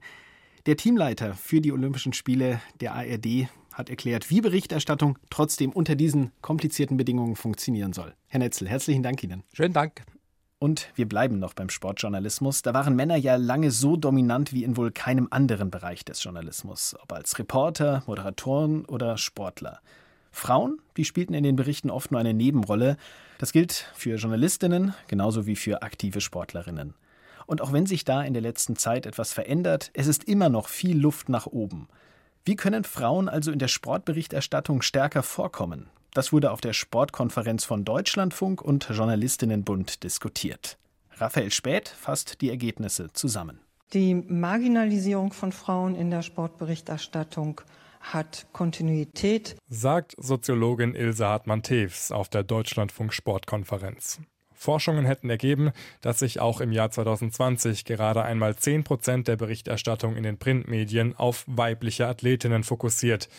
Der 0.65 0.75
Teamleiter 0.75 1.33
für 1.33 1.61
die 1.61 1.71
Olympischen 1.71 2.13
Spiele 2.13 2.61
der 2.81 2.93
ARD 2.93 3.47
hat 3.73 3.89
erklärt, 3.89 4.29
wie 4.29 4.41
Berichterstattung 4.41 5.17
trotzdem 5.29 5.71
unter 5.71 5.95
diesen 5.95 6.31
komplizierten 6.41 6.97
Bedingungen 6.97 7.35
funktionieren 7.35 7.93
soll. 7.93 8.15
Herr 8.27 8.39
Netzel, 8.39 8.67
herzlichen 8.67 9.03
Dank 9.03 9.23
Ihnen. 9.23 9.43
Schönen 9.53 9.73
Dank. 9.73 10.03
Und 10.59 10.89
wir 10.95 11.07
bleiben 11.07 11.37
noch 11.37 11.53
beim 11.53 11.69
Sportjournalismus. 11.69 12.63
Da 12.63 12.73
waren 12.73 12.95
Männer 12.95 13.15
ja 13.15 13.35
lange 13.35 13.69
so 13.69 13.95
dominant 13.95 14.53
wie 14.53 14.63
in 14.63 14.75
wohl 14.75 14.91
keinem 14.91 15.27
anderen 15.29 15.69
Bereich 15.69 16.03
des 16.03 16.23
Journalismus, 16.23 16.95
ob 16.99 17.13
als 17.13 17.37
Reporter, 17.37 18.03
Moderatoren 18.07 18.85
oder 18.85 19.17
Sportler. 19.17 19.79
Frauen, 20.31 20.79
die 20.97 21.05
spielten 21.05 21.35
in 21.35 21.43
den 21.43 21.55
Berichten 21.55 21.91
oft 21.91 22.11
nur 22.11 22.19
eine 22.19 22.33
Nebenrolle. 22.33 22.97
Das 23.37 23.51
gilt 23.51 23.91
für 23.93 24.15
Journalistinnen 24.15 24.95
genauso 25.07 25.45
wie 25.45 25.55
für 25.55 25.83
aktive 25.83 26.21
Sportlerinnen. 26.21 26.95
Und 27.45 27.61
auch 27.61 27.71
wenn 27.71 27.85
sich 27.85 28.03
da 28.03 28.23
in 28.23 28.33
der 28.33 28.41
letzten 28.41 28.75
Zeit 28.75 29.05
etwas 29.05 29.33
verändert, 29.33 29.91
es 29.93 30.07
ist 30.07 30.23
immer 30.25 30.49
noch 30.49 30.67
viel 30.67 30.97
Luft 30.97 31.29
nach 31.29 31.45
oben. 31.45 31.87
Wie 32.45 32.55
können 32.55 32.83
Frauen 32.83 33.29
also 33.29 33.51
in 33.51 33.59
der 33.59 33.67
Sportberichterstattung 33.67 34.81
stärker 34.81 35.21
vorkommen? 35.21 35.89
Das 36.13 36.33
wurde 36.33 36.51
auf 36.51 36.61
der 36.61 36.73
Sportkonferenz 36.73 37.63
von 37.63 37.85
Deutschlandfunk 37.85 38.61
und 38.61 38.87
Journalistinnenbund 38.89 40.03
diskutiert. 40.03 40.77
Raphael 41.17 41.51
Späth 41.51 41.89
fasst 41.89 42.41
die 42.41 42.49
Ergebnisse 42.49 43.11
zusammen. 43.13 43.59
Die 43.93 44.15
Marginalisierung 44.15 45.31
von 45.31 45.51
Frauen 45.51 45.95
in 45.95 46.11
der 46.11 46.21
Sportberichterstattung 46.21 47.61
hat 48.01 48.47
Kontinuität, 48.51 49.55
sagt 49.69 50.15
Soziologin 50.17 50.93
Ilse 50.93 51.25
Hartmann-Tews 51.25 52.11
auf 52.11 52.29
der 52.29 52.43
Deutschlandfunk 52.43 53.13
Sportkonferenz. 53.13 54.19
Forschungen 54.53 55.05
hätten 55.05 55.29
ergeben, 55.29 55.71
dass 56.01 56.19
sich 56.19 56.39
auch 56.39 56.61
im 56.61 56.71
Jahr 56.71 56.89
2020 56.89 57.85
gerade 57.85 58.23
einmal 58.23 58.55
10 58.55 58.83
Prozent 58.83 59.27
der 59.27 59.37
Berichterstattung 59.37 60.15
in 60.15 60.23
den 60.23 60.37
Printmedien 60.37 61.15
auf 61.15 61.45
weibliche 61.47 62.07
Athletinnen 62.07 62.63
fokussiert. 62.63 63.29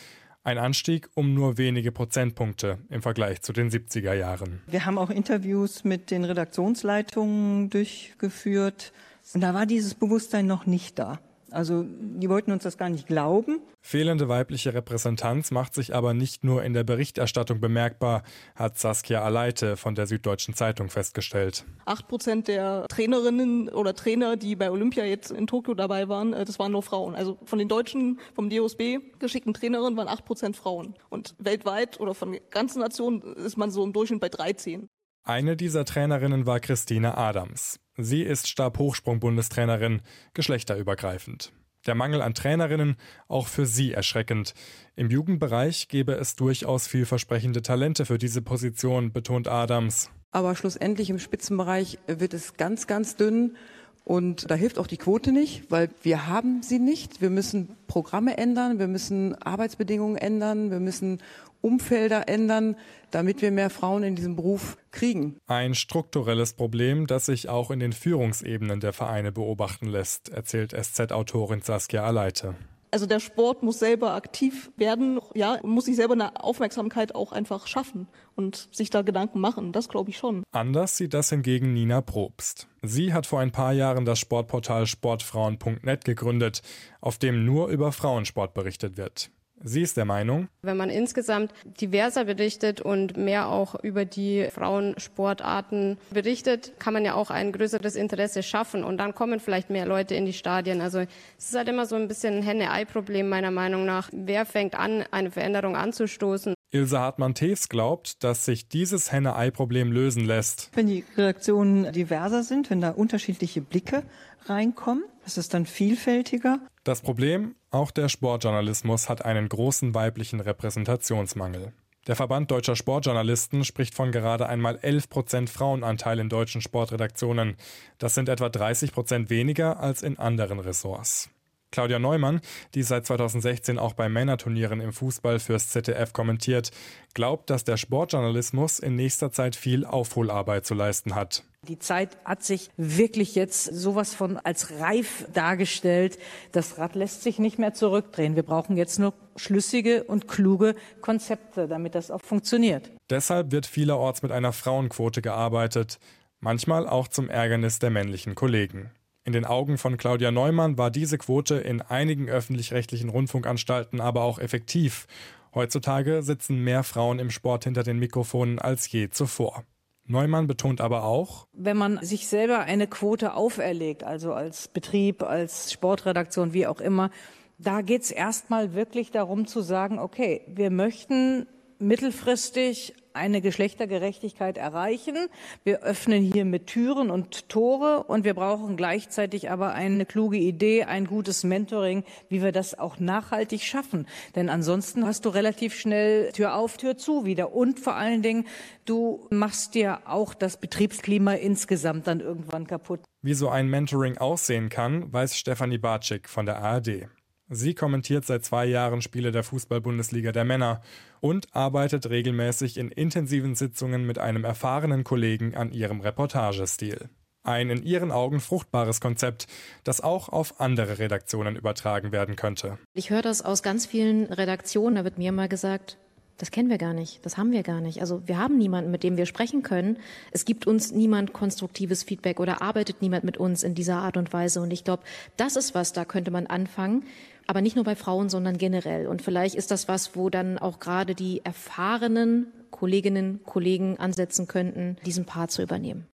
Ein 0.48 0.56
Anstieg 0.56 1.10
um 1.14 1.34
nur 1.34 1.58
wenige 1.58 1.92
Prozentpunkte 1.92 2.78
im 2.88 3.02
Vergleich 3.02 3.42
zu 3.42 3.52
den 3.52 3.68
70er 3.68 4.14
Jahren. 4.14 4.62
Wir 4.66 4.86
haben 4.86 4.96
auch 4.96 5.10
Interviews 5.10 5.84
mit 5.84 6.10
den 6.10 6.24
Redaktionsleitungen 6.24 7.68
durchgeführt. 7.68 8.94
Und 9.34 9.42
da 9.42 9.52
war 9.52 9.66
dieses 9.66 9.94
Bewusstsein 9.94 10.46
noch 10.46 10.64
nicht 10.64 10.98
da. 10.98 11.18
Also 11.50 11.84
die 11.86 12.28
wollten 12.28 12.52
uns 12.52 12.62
das 12.62 12.76
gar 12.76 12.88
nicht 12.88 13.06
glauben. 13.06 13.60
Fehlende 13.80 14.28
weibliche 14.28 14.74
Repräsentanz 14.74 15.50
macht 15.50 15.74
sich 15.74 15.94
aber 15.94 16.14
nicht 16.14 16.44
nur 16.44 16.62
in 16.62 16.74
der 16.74 16.84
Berichterstattung 16.84 17.60
bemerkbar, 17.60 18.22
hat 18.54 18.78
Saskia 18.78 19.22
Aleite 19.22 19.76
von 19.76 19.94
der 19.94 20.06
Süddeutschen 20.06 20.54
Zeitung 20.54 20.90
festgestellt. 20.90 21.64
Acht 21.86 22.08
Prozent 22.08 22.48
der 22.48 22.86
Trainerinnen 22.88 23.68
oder 23.68 23.94
Trainer, 23.94 24.36
die 24.36 24.56
bei 24.56 24.70
Olympia 24.70 25.04
jetzt 25.04 25.30
in 25.30 25.46
Tokio 25.46 25.74
dabei 25.74 26.08
waren, 26.08 26.32
äh, 26.32 26.44
das 26.44 26.58
waren 26.58 26.72
nur 26.72 26.82
Frauen. 26.82 27.14
Also 27.14 27.38
von 27.44 27.58
den 27.58 27.68
deutschen, 27.68 28.20
vom 28.34 28.50
DOSB 28.50 28.98
geschickten 29.18 29.54
Trainerinnen 29.54 29.96
waren 29.96 30.08
acht 30.08 30.24
Prozent 30.24 30.56
Frauen. 30.56 30.94
Und 31.08 31.34
weltweit 31.38 32.00
oder 32.00 32.14
von 32.14 32.38
ganzen 32.50 32.80
Nationen 32.80 33.22
ist 33.36 33.56
man 33.56 33.70
so 33.70 33.84
im 33.84 33.92
Durchschnitt 33.92 34.20
bei 34.20 34.28
13. 34.28 34.88
Eine 35.24 35.56
dieser 35.56 35.84
Trainerinnen 35.84 36.46
war 36.46 36.58
Christine 36.58 37.16
Adams. 37.16 37.78
Sie 38.00 38.22
ist 38.22 38.46
Stabhochsprung-Bundestrainerin, 38.46 40.02
geschlechterübergreifend. 40.32 41.52
Der 41.84 41.96
Mangel 41.96 42.22
an 42.22 42.32
Trainerinnen 42.32 42.96
auch 43.26 43.48
für 43.48 43.66
sie 43.66 43.92
erschreckend. 43.92 44.54
Im 44.94 45.11
Jugendbereich 45.11 45.88
gäbe 45.88 46.12
es 46.12 46.37
durchaus 46.37 46.87
vielversprechende 46.87 47.61
Talente 47.61 48.06
für 48.06 48.18
diese 48.18 48.40
Position, 48.40 49.12
betont 49.12 49.48
Adams. 49.48 50.11
Aber 50.30 50.54
schlussendlich 50.54 51.11
im 51.11 51.18
Spitzenbereich 51.18 51.98
wird 52.06 52.34
es 52.34 52.56
ganz, 52.56 52.87
ganz 52.87 53.16
dünn. 53.16 53.56
Und 54.04 54.48
da 54.48 54.54
hilft 54.54 54.78
auch 54.78 54.87
die 54.87 54.96
Quote 54.96 55.32
nicht, 55.32 55.70
weil 55.70 55.90
wir 56.02 56.28
haben 56.28 56.62
sie 56.62 56.78
nicht. 56.78 57.20
Wir 57.20 57.30
müssen 57.30 57.76
Programme 57.88 58.38
ändern, 58.38 58.78
wir 58.78 58.87
müssen 58.87 59.34
Arbeitsbedingungen 59.42 60.16
ändern, 60.16 60.70
wir 60.70 60.80
müssen 60.80 61.20
Umfelder 61.61 62.29
ändern, 62.29 62.77
damit 63.11 63.42
wir 63.42 63.51
mehr 63.51 63.71
Frauen 63.71 64.03
in 64.03 64.14
diesem 64.14 64.37
Beruf 64.37 64.77
kriegen. 64.90 65.38
Ein 65.47 65.75
strukturelles 65.75 66.53
Problem, 66.53 67.07
das 67.07 67.27
sich 67.27 67.49
auch 67.49 67.71
in 67.71 67.81
den 67.81 67.92
Führungsebenen 67.92 68.81
der 68.81 68.92
Vereine 68.92 69.33
beobachten 69.33 69.87
lässt, 69.87 70.29
erzählt 70.29 70.73
SZ-Autorin 70.73 71.62
Saskia 71.62 72.05
Aleite. 72.05 72.55
Also 72.90 73.07
der 73.07 73.21
Sport 73.21 73.62
muss 73.62 73.79
selber 73.79 74.14
aktiv 74.14 74.71
werden, 74.77 75.21
ja, 75.35 75.59
muss 75.62 75.85
sich 75.85 75.97
selber 75.97 76.14
eine 76.14 76.42
Aufmerksamkeit 76.42 77.14
auch 77.14 77.33
einfach 77.33 77.66
schaffen 77.66 78.09
und 78.35 78.68
sich 78.73 78.88
da 78.88 79.03
Gedanken 79.03 79.40
machen. 79.40 79.73
Das 79.73 79.88
glaube 79.88 80.11
ich 80.11 80.16
schon. 80.16 80.42
Anders 80.53 80.97
sieht 80.97 81.12
das 81.12 81.29
hingegen 81.29 81.75
Nina 81.75 82.01
Probst. 82.01 82.66
Sie 82.83 83.12
hat 83.12 83.27
vor 83.27 83.40
ein 83.40 83.53
paar 83.53 83.73
Jahren 83.73 84.05
das 84.05 84.18
Sportportal 84.18 84.87
sportfrauen.net 84.87 86.05
gegründet, 86.05 86.62
auf 87.01 87.18
dem 87.18 87.44
nur 87.44 87.68
über 87.68 87.92
Frauensport 87.92 88.55
berichtet 88.55 88.97
wird. 88.97 89.31
Sie 89.62 89.83
ist 89.83 89.97
der 89.97 90.05
Meinung, 90.05 90.49
wenn 90.62 90.77
man 90.77 90.90
insgesamt 90.90 91.53
diverser 91.81 92.25
berichtet 92.25 92.81
und 92.81 93.16
mehr 93.16 93.49
auch 93.49 93.75
über 93.83 94.05
die 94.05 94.49
Frauensportarten 94.53 95.99
berichtet, 96.11 96.79
kann 96.79 96.94
man 96.94 97.05
ja 97.05 97.14
auch 97.14 97.31
ein 97.31 97.53
größeres 97.53 97.97
Interesse 97.97 98.42
schaffen 98.42 98.85
und 98.85 98.99
dann 98.99 99.14
kommen 99.14 99.40
vielleicht 99.40 99.71
mehr 99.71 99.87
Leute 99.87 100.14
in 100.14 100.27
die 100.27 100.33
Stadien. 100.33 100.81
Also 100.81 101.01
es 101.01 101.49
ist 101.49 101.57
halt 101.57 101.68
immer 101.68 101.87
so 101.87 101.97
ein 101.97 102.09
bisschen 102.09 102.38
ein 102.38 102.42
Henne-Ei-Problem 102.42 103.29
meiner 103.29 103.51
Meinung 103.51 103.85
nach. 103.85 104.11
Wer 104.12 104.47
fängt 104.47 104.75
an, 104.75 105.05
eine 105.11 105.31
Veränderung 105.31 105.77
anzustoßen? 105.77 106.55
Ilse 106.71 106.99
Hartmann-Tews 106.99 107.71
glaubt, 107.71 108.23
dass 108.23 108.44
sich 108.44 108.68
dieses 108.68 109.11
Henne-Ei-Problem 109.11 109.90
lösen 109.90 110.27
lässt. 110.27 110.71
Wenn 110.75 110.87
die 110.87 111.05
Redaktionen 111.16 111.92
diverser 111.92 112.42
sind, 112.42 112.68
wenn 112.68 112.83
da 112.83 112.90
unterschiedliche 112.90 113.62
Blicke 113.62 114.03
reinkommen, 114.44 115.05
ist 115.25 115.38
es 115.38 115.49
dann 115.49 115.64
vielfältiger. 115.64 116.61
Das 116.85 117.01
Problem, 117.01 117.55
auch 117.70 117.90
der 117.90 118.09
Sportjournalismus 118.09 119.09
hat 119.09 119.24
einen 119.24 119.48
großen 119.48 119.94
weiblichen 119.94 120.40
Repräsentationsmangel. 120.40 121.72
Der 122.07 122.16
Verband 122.16 122.50
deutscher 122.50 122.74
Sportjournalisten 122.74 123.64
spricht 123.64 123.94
von 123.94 124.12
gerade 124.12 124.48
einmal 124.48 124.78
11 124.81 125.11
Prozent 125.11 125.50
Frauenanteil 125.50 126.18
in 126.18 126.31
deutschen 126.31 126.62
Sportredaktionen. 126.62 127.57
Das 127.98 128.14
sind 128.14 128.31
etwa 128.31 128.48
30 128.48 128.92
Prozent 128.92 129.28
weniger 129.28 129.78
als 129.81 130.02
in 130.02 130.18
anderen 130.18 130.59
Ressorts. 130.59 131.28
Claudia 131.70 131.98
Neumann, 131.98 132.40
die 132.74 132.83
seit 132.83 133.04
2016 133.04 133.78
auch 133.78 133.92
bei 133.92 134.09
Männerturnieren 134.09 134.81
im 134.81 134.94
Fußball 134.94 135.38
fürs 135.38 135.68
ZDF 135.68 136.14
kommentiert, 136.14 136.70
glaubt, 137.12 137.50
dass 137.50 137.64
der 137.64 137.76
Sportjournalismus 137.76 138.78
in 138.78 138.96
nächster 138.96 139.31
Zeit 139.31 139.54
viel 139.54 139.85
Aufholarbeit 139.85 140.64
zu 140.64 140.72
leisten 140.72 141.14
hat. 141.14 141.44
Die 141.66 141.79
Zeit 141.79 142.16
hat 142.25 142.42
sich 142.44 142.71
wirklich 142.77 143.35
jetzt 143.35 143.64
sowas 143.64 144.14
von 144.14 144.38
als 144.38 144.81
reif 144.81 145.27
dargestellt. 145.35 146.18
Das 146.53 146.79
Rad 146.79 146.94
lässt 146.94 147.23
sich 147.23 147.38
nicht 147.38 147.59
mehr 147.59 147.75
zurückdrehen. 147.75 148.37
Wir 148.37 148.42
brauchen 148.42 148.77
jetzt 148.77 148.99
nur 148.99 149.12
schlüssige 149.37 150.05
und 150.05 150.29
kluge 150.29 150.77
Konzepte, 151.03 151.68
damit 151.68 151.94
das 151.94 152.11
auch 152.11 152.23
funktioniert. 152.23 152.90
Deshalb 153.11 153.51
wird 153.51 153.66
vielerorts 153.66 154.23
mit 154.23 154.33
einer 154.33 154.53
Frauenquote 154.53 155.21
gearbeitet, 155.21 155.99
manchmal 156.40 156.88
auch 156.88 157.09
zum 157.09 157.29
Ärgernis 157.29 157.79
der 157.79 157.90
männlichen 157.90 158.35
Kollegen. 158.35 158.90
In 159.25 159.33
den 159.35 159.44
Augen 159.44 159.77
von 159.77 159.99
Claudia 159.99 160.31
Neumann 160.31 160.79
war 160.79 160.90
diese 160.90 161.18
Quote 161.18 161.57
in 161.57 161.83
einigen 161.83 162.31
öffentlich-rechtlichen 162.31 163.11
Rundfunkanstalten 163.11 164.01
aber 164.01 164.23
auch 164.23 164.38
effektiv. 164.38 165.07
Heutzutage 165.55 166.23
sitzen 166.23 166.64
mehr 166.64 166.83
Frauen 166.83 167.18
im 167.18 167.31
Sport 167.31 167.64
hinter 167.64 167.83
den 167.83 167.99
Mikrofonen 167.99 168.59
als 168.59 168.90
je 168.90 169.11
zuvor. 169.11 169.64
Neumann 170.09 170.47
betont 170.47 170.81
aber 170.81 171.05
auch, 171.05 171.47
wenn 171.53 171.77
man 171.77 171.99
sich 172.03 172.29
selber 172.29 172.61
eine 172.61 172.87
Quote 172.87 173.35
auferlegt, 173.35 174.05
also 174.05 174.33
als 174.33 174.68
Betrieb, 174.68 175.23
als 175.23 175.73
Sportredaktion, 175.73 176.53
wie 176.53 176.66
auch 176.66 176.81
immer, 176.81 177.11
da 177.59 177.83
geht 177.83 178.03
es 178.03 178.11
erstmal 178.11 178.75
wirklich 178.75 179.11
darum 179.11 179.47
zu 179.47 179.61
sagen, 179.61 179.99
okay, 179.99 180.42
wir 180.47 180.71
möchten 180.71 181.47
mittelfristig 181.78 182.94
eine 183.18 183.40
Geschlechtergerechtigkeit 183.40 184.56
erreichen. 184.56 185.16
Wir 185.64 185.82
öffnen 185.82 186.22
hier 186.22 186.44
mit 186.44 186.68
Türen 186.68 187.10
und 187.10 187.48
Tore 187.48 188.04
und 188.04 188.24
wir 188.24 188.34
brauchen 188.34 188.76
gleichzeitig 188.76 189.50
aber 189.50 189.72
eine 189.72 190.06
kluge 190.06 190.36
Idee, 190.38 190.84
ein 190.84 191.06
gutes 191.06 191.44
Mentoring, 191.44 192.04
wie 192.28 192.42
wir 192.42 192.52
das 192.52 192.78
auch 192.78 192.98
nachhaltig 192.98 193.62
schaffen. 193.62 194.06
Denn 194.36 194.48
ansonsten 194.48 195.04
hast 195.04 195.24
du 195.24 195.30
relativ 195.30 195.74
schnell 195.74 196.30
Tür 196.32 196.54
auf, 196.54 196.76
Tür 196.76 196.96
zu 196.96 197.24
wieder. 197.24 197.52
Und 197.52 197.80
vor 197.80 197.96
allen 197.96 198.22
Dingen, 198.22 198.46
du 198.84 199.26
machst 199.30 199.74
dir 199.74 200.00
auch 200.06 200.34
das 200.34 200.60
Betriebsklima 200.60 201.32
insgesamt 201.34 202.06
dann 202.06 202.20
irgendwann 202.20 202.66
kaputt. 202.66 203.00
Wie 203.22 203.34
so 203.34 203.48
ein 203.48 203.68
Mentoring 203.68 204.16
aussehen 204.18 204.68
kann, 204.68 205.12
weiß 205.12 205.36
Stefanie 205.36 205.78
Barczyk 205.78 206.28
von 206.28 206.46
der 206.46 206.62
ARD. 206.62 207.08
Sie 207.50 207.74
kommentiert 207.74 208.26
seit 208.26 208.44
zwei 208.44 208.66
Jahren 208.66 209.00
Spiele 209.00 209.32
der 209.32 209.42
Fußball-Bundesliga 209.42 210.32
der 210.32 210.44
Männer 210.44 210.82
und 211.20 211.46
arbeitet 211.54 212.11
regelmäßig 212.11 212.76
in 212.76 212.90
intensiven 212.90 213.54
Sitzungen 213.54 214.06
mit 214.06 214.18
einem 214.18 214.44
erfahrenen 214.44 215.02
Kollegen 215.02 215.54
an 215.54 215.72
ihrem 215.72 216.02
Reportagestil. 216.02 217.08
Ein 217.44 217.70
in 217.70 217.82
ihren 217.82 218.12
Augen 218.12 218.40
fruchtbares 218.40 219.00
Konzept, 219.00 219.46
das 219.82 220.02
auch 220.02 220.28
auf 220.28 220.61
andere 220.61 220.98
Redaktionen 220.98 221.56
übertragen 221.56 222.12
werden 222.12 222.37
könnte. 222.37 222.76
Ich 222.92 223.08
höre 223.08 223.22
das 223.22 223.40
aus 223.40 223.62
ganz 223.62 223.87
vielen 223.87 224.26
Redaktionen, 224.26 224.96
da 224.96 225.04
wird 225.04 225.16
mir 225.16 225.32
mal 225.32 225.48
gesagt, 225.48 225.96
das 226.37 226.50
kennen 226.52 226.68
wir 226.68 226.78
gar 226.78 226.92
nicht, 226.92 227.24
das 227.24 227.37
haben 227.37 227.50
wir 227.50 227.62
gar 227.62 227.80
nicht. 227.80 228.00
Also 228.00 228.22
wir 228.28 228.38
haben 228.38 228.58
niemanden, 228.58 228.90
mit 228.90 229.02
dem 229.02 229.16
wir 229.16 229.26
sprechen 229.26 229.62
können. 229.62 229.96
Es 230.30 230.44
gibt 230.44 230.66
uns 230.66 230.92
niemand 230.92 231.32
konstruktives 231.32 232.04
Feedback 232.04 232.38
oder 232.38 232.62
arbeitet 232.62 233.02
niemand 233.02 233.24
mit 233.24 233.38
uns 233.38 233.64
in 233.64 233.74
dieser 233.74 233.96
Art 233.96 234.16
und 234.16 234.32
Weise. 234.32 234.61
Und 234.61 234.70
ich 234.70 234.84
glaube, 234.84 235.02
das 235.37 235.56
ist 235.56 235.74
was, 235.74 235.92
da 235.92 236.04
könnte 236.04 236.30
man 236.30 236.46
anfangen 236.46 237.04
aber 237.48 237.62
nicht 237.62 237.76
nur 237.76 237.84
bei 237.84 237.96
Frauen, 237.96 238.28
sondern 238.28 238.58
generell. 238.58 239.06
Und 239.06 239.22
vielleicht 239.22 239.54
ist 239.54 239.70
das 239.70 239.88
was, 239.88 240.14
wo 240.14 240.30
dann 240.30 240.58
auch 240.58 240.78
gerade 240.78 241.14
die 241.14 241.44
erfahrenen 241.44 242.52
Kolleginnen, 242.70 243.40
Kollegen 243.44 243.98
ansetzen 243.98 244.46
könnten, 244.46 244.96
diesen 245.06 245.24
Part 245.24 245.50
zu 245.50 245.62
übernehmen. 245.62 246.06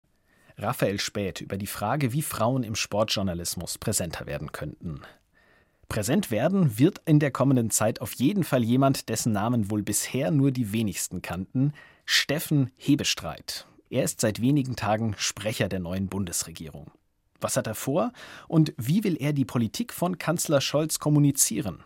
Raphael 0.57 1.01
Späth 1.01 1.41
über 1.41 1.57
die 1.57 1.67
Frage, 1.67 2.13
wie 2.13 2.23
Frauen 2.23 2.63
im 2.63 2.77
Sportjournalismus 2.77 3.79
präsenter 3.79 4.27
werden 4.27 4.53
könnten. 4.53 5.01
Präsent 5.89 6.31
werden 6.31 6.79
wird 6.79 7.01
in 7.05 7.19
der 7.19 7.33
kommenden 7.33 7.71
Zeit 7.71 8.01
auf 8.01 8.13
jeden 8.15 8.45
Fall 8.45 8.63
jemand, 8.63 9.09
dessen 9.09 9.33
Namen 9.33 9.71
wohl 9.71 9.83
bisher 9.83 10.31
nur 10.31 10.53
die 10.53 10.73
wenigsten 10.73 11.21
kannten, 11.21 11.73
Steffen 12.05 12.71
Hebestreit. 12.77 13.67
Er 13.91 14.05
ist 14.05 14.21
seit 14.21 14.41
wenigen 14.41 14.77
Tagen 14.77 15.15
Sprecher 15.19 15.69
der 15.69 15.81
neuen 15.81 16.07
Bundesregierung. 16.07 16.93
Was 17.45 17.59
hat 17.59 17.67
er 17.67 17.75
vor 17.75 18.11
und 18.49 18.73
wie 18.79 19.05
will 19.05 19.19
er 19.21 19.35
die 19.35 19.45
Politik 19.45 19.93
von 19.93 20.17
Kanzler 20.17 20.63
Scholz 20.63 20.99
kommunizieren? 20.99 21.85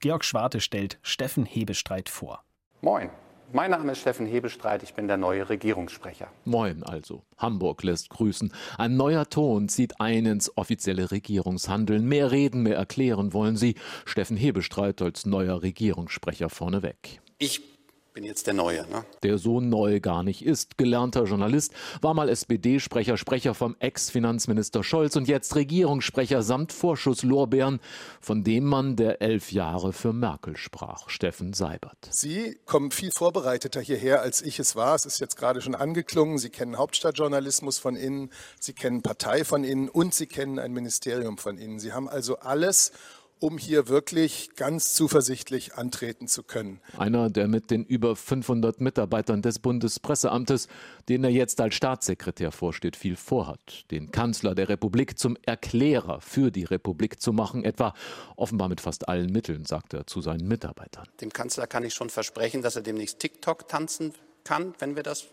Georg 0.00 0.24
Schwarte 0.24 0.62
stellt 0.62 0.98
Steffen 1.02 1.44
Hebestreit 1.44 2.08
vor. 2.08 2.42
Moin. 2.80 3.10
Mein 3.52 3.72
Name 3.72 3.92
ist 3.92 3.98
Steffen 3.98 4.24
Hebestreit, 4.24 4.82
ich 4.82 4.94
bin 4.94 5.06
der 5.06 5.18
neue 5.18 5.46
Regierungssprecher. 5.50 6.28
Moin 6.46 6.82
also. 6.84 7.22
Hamburg 7.36 7.82
lässt 7.82 8.08
grüßen. 8.08 8.50
Ein 8.78 8.96
neuer 8.96 9.28
Ton 9.28 9.68
zieht 9.68 10.00
ein 10.00 10.24
ins 10.24 10.56
offizielle 10.56 11.10
Regierungshandeln. 11.10 12.06
Mehr 12.06 12.30
reden, 12.30 12.62
mehr 12.62 12.78
erklären 12.78 13.34
wollen 13.34 13.58
Sie. 13.58 13.74
Steffen 14.06 14.38
Hebestreit 14.38 15.02
als 15.02 15.26
neuer 15.26 15.60
Regierungssprecher 15.60 16.48
vorneweg. 16.48 17.20
Ich 17.36 17.73
bin 18.14 18.24
jetzt 18.24 18.46
der 18.46 18.54
Neue. 18.54 18.86
Ne? 18.88 19.04
Der 19.24 19.38
so 19.38 19.60
neu 19.60 19.98
gar 19.98 20.22
nicht 20.22 20.44
ist. 20.46 20.78
Gelernter 20.78 21.24
Journalist, 21.24 21.72
war 22.00 22.14
mal 22.14 22.28
SPD-Sprecher, 22.28 23.16
Sprecher 23.16 23.54
vom 23.54 23.74
Ex-Finanzminister 23.80 24.84
Scholz 24.84 25.16
und 25.16 25.26
jetzt 25.26 25.56
Regierungssprecher 25.56 26.42
samt 26.42 26.72
Vorschusslorbeeren 26.72 27.80
von 28.20 28.44
dem 28.44 28.64
Mann, 28.64 28.94
der 28.94 29.20
elf 29.20 29.50
Jahre 29.50 29.92
für 29.92 30.12
Merkel 30.12 30.56
sprach, 30.56 31.08
Steffen 31.08 31.54
Seibert. 31.54 31.98
Sie 32.10 32.56
kommen 32.66 32.92
viel 32.92 33.10
vorbereiteter 33.10 33.80
hierher, 33.80 34.22
als 34.22 34.42
ich 34.42 34.60
es 34.60 34.76
war. 34.76 34.94
Es 34.94 35.06
ist 35.06 35.18
jetzt 35.18 35.36
gerade 35.36 35.60
schon 35.60 35.74
angeklungen. 35.74 36.38
Sie 36.38 36.50
kennen 36.50 36.78
Hauptstadtjournalismus 36.78 37.78
von 37.78 37.96
innen, 37.96 38.30
Sie 38.60 38.74
kennen 38.74 39.02
Partei 39.02 39.44
von 39.44 39.64
innen 39.64 39.88
und 39.88 40.14
Sie 40.14 40.26
kennen 40.26 40.60
ein 40.60 40.72
Ministerium 40.72 41.36
von 41.36 41.58
innen. 41.58 41.80
Sie 41.80 41.92
haben 41.92 42.08
also 42.08 42.36
alles 42.38 42.92
um 43.40 43.58
hier 43.58 43.88
wirklich 43.88 44.50
ganz 44.56 44.94
zuversichtlich 44.94 45.74
antreten 45.74 46.28
zu 46.28 46.42
können. 46.42 46.80
Einer, 46.96 47.30
der 47.30 47.48
mit 47.48 47.70
den 47.70 47.84
über 47.84 48.16
500 48.16 48.80
Mitarbeitern 48.80 49.42
des 49.42 49.58
Bundespresseamtes, 49.58 50.68
den 51.08 51.24
er 51.24 51.30
jetzt 51.30 51.60
als 51.60 51.74
Staatssekretär 51.74 52.52
vorsteht, 52.52 52.96
viel 52.96 53.16
vorhat. 53.16 53.90
Den 53.90 54.10
Kanzler 54.10 54.54
der 54.54 54.68
Republik 54.68 55.18
zum 55.18 55.36
Erklärer 55.42 56.20
für 56.20 56.50
die 56.50 56.64
Republik 56.64 57.20
zu 57.20 57.32
machen, 57.32 57.64
etwa 57.64 57.94
offenbar 58.36 58.68
mit 58.68 58.80
fast 58.80 59.08
allen 59.08 59.30
Mitteln, 59.30 59.64
sagt 59.64 59.94
er 59.94 60.06
zu 60.06 60.20
seinen 60.20 60.48
Mitarbeitern. 60.48 61.06
Dem 61.20 61.32
Kanzler 61.32 61.66
kann 61.66 61.84
ich 61.84 61.94
schon 61.94 62.10
versprechen, 62.10 62.62
dass 62.62 62.76
er 62.76 62.82
demnächst 62.82 63.18
TikTok 63.18 63.68
tanzen 63.68 64.14
kann, 64.44 64.74
wenn 64.78 64.96
wir 64.96 65.02
das 65.02 65.26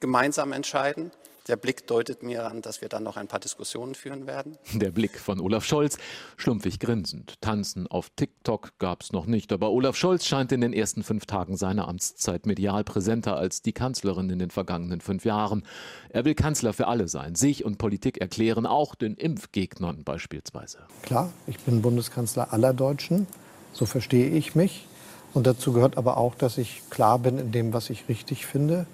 gemeinsam 0.00 0.52
entscheiden. 0.52 1.10
Der 1.48 1.54
Blick 1.54 1.86
deutet 1.86 2.24
mir 2.24 2.44
an, 2.44 2.60
dass 2.60 2.80
wir 2.80 2.88
dann 2.88 3.04
noch 3.04 3.16
ein 3.16 3.28
paar 3.28 3.38
Diskussionen 3.38 3.94
führen 3.94 4.26
werden. 4.26 4.58
Der 4.74 4.90
Blick 4.90 5.18
von 5.18 5.40
Olaf 5.40 5.64
Scholz, 5.64 5.96
schlumpfig 6.36 6.80
grinsend. 6.80 7.40
Tanzen 7.40 7.86
auf 7.86 8.10
TikTok 8.10 8.72
gab 8.80 9.02
es 9.02 9.12
noch 9.12 9.26
nicht, 9.26 9.52
aber 9.52 9.70
Olaf 9.70 9.94
Scholz 9.96 10.24
scheint 10.24 10.50
in 10.50 10.60
den 10.60 10.72
ersten 10.72 11.04
fünf 11.04 11.26
Tagen 11.26 11.56
seiner 11.56 11.86
Amtszeit 11.86 12.46
medial 12.46 12.82
präsenter 12.82 13.36
als 13.36 13.62
die 13.62 13.72
Kanzlerin 13.72 14.28
in 14.28 14.40
den 14.40 14.50
vergangenen 14.50 15.00
fünf 15.00 15.24
Jahren. 15.24 15.62
Er 16.08 16.24
will 16.24 16.34
Kanzler 16.34 16.72
für 16.72 16.88
alle 16.88 17.06
sein, 17.06 17.36
sich 17.36 17.64
und 17.64 17.78
Politik 17.78 18.18
erklären, 18.18 18.66
auch 18.66 18.96
den 18.96 19.14
Impfgegnern 19.14 20.02
beispielsweise. 20.02 20.78
Klar, 21.02 21.32
ich 21.46 21.60
bin 21.60 21.80
Bundeskanzler 21.80 22.52
aller 22.52 22.74
Deutschen, 22.74 23.28
so 23.72 23.86
verstehe 23.86 24.30
ich 24.30 24.56
mich. 24.56 24.86
Und 25.32 25.46
dazu 25.46 25.72
gehört 25.72 25.96
aber 25.96 26.16
auch, 26.16 26.34
dass 26.34 26.58
ich 26.58 26.82
klar 26.90 27.20
bin 27.20 27.38
in 27.38 27.52
dem, 27.52 27.72
was 27.72 27.90
ich 27.90 28.08
richtig 28.08 28.46
finde 28.46 28.86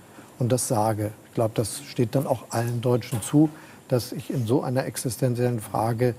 und 0.42 0.50
das 0.50 0.68
sage. 0.68 1.12
Ich 1.28 1.35
glaube, 1.35 1.52
das 1.55 1.83
steht 1.88 2.14
dann 2.14 2.26
auch 2.26 2.50
allen 2.50 2.81
Deutschen 2.81 3.22
zu, 3.22 3.48
dass 3.88 4.12
ich 4.12 4.28
in 4.31 4.46
so 4.46 4.62
einer 4.62 4.85
existenziellen 4.85 5.61
Frage 5.61 6.14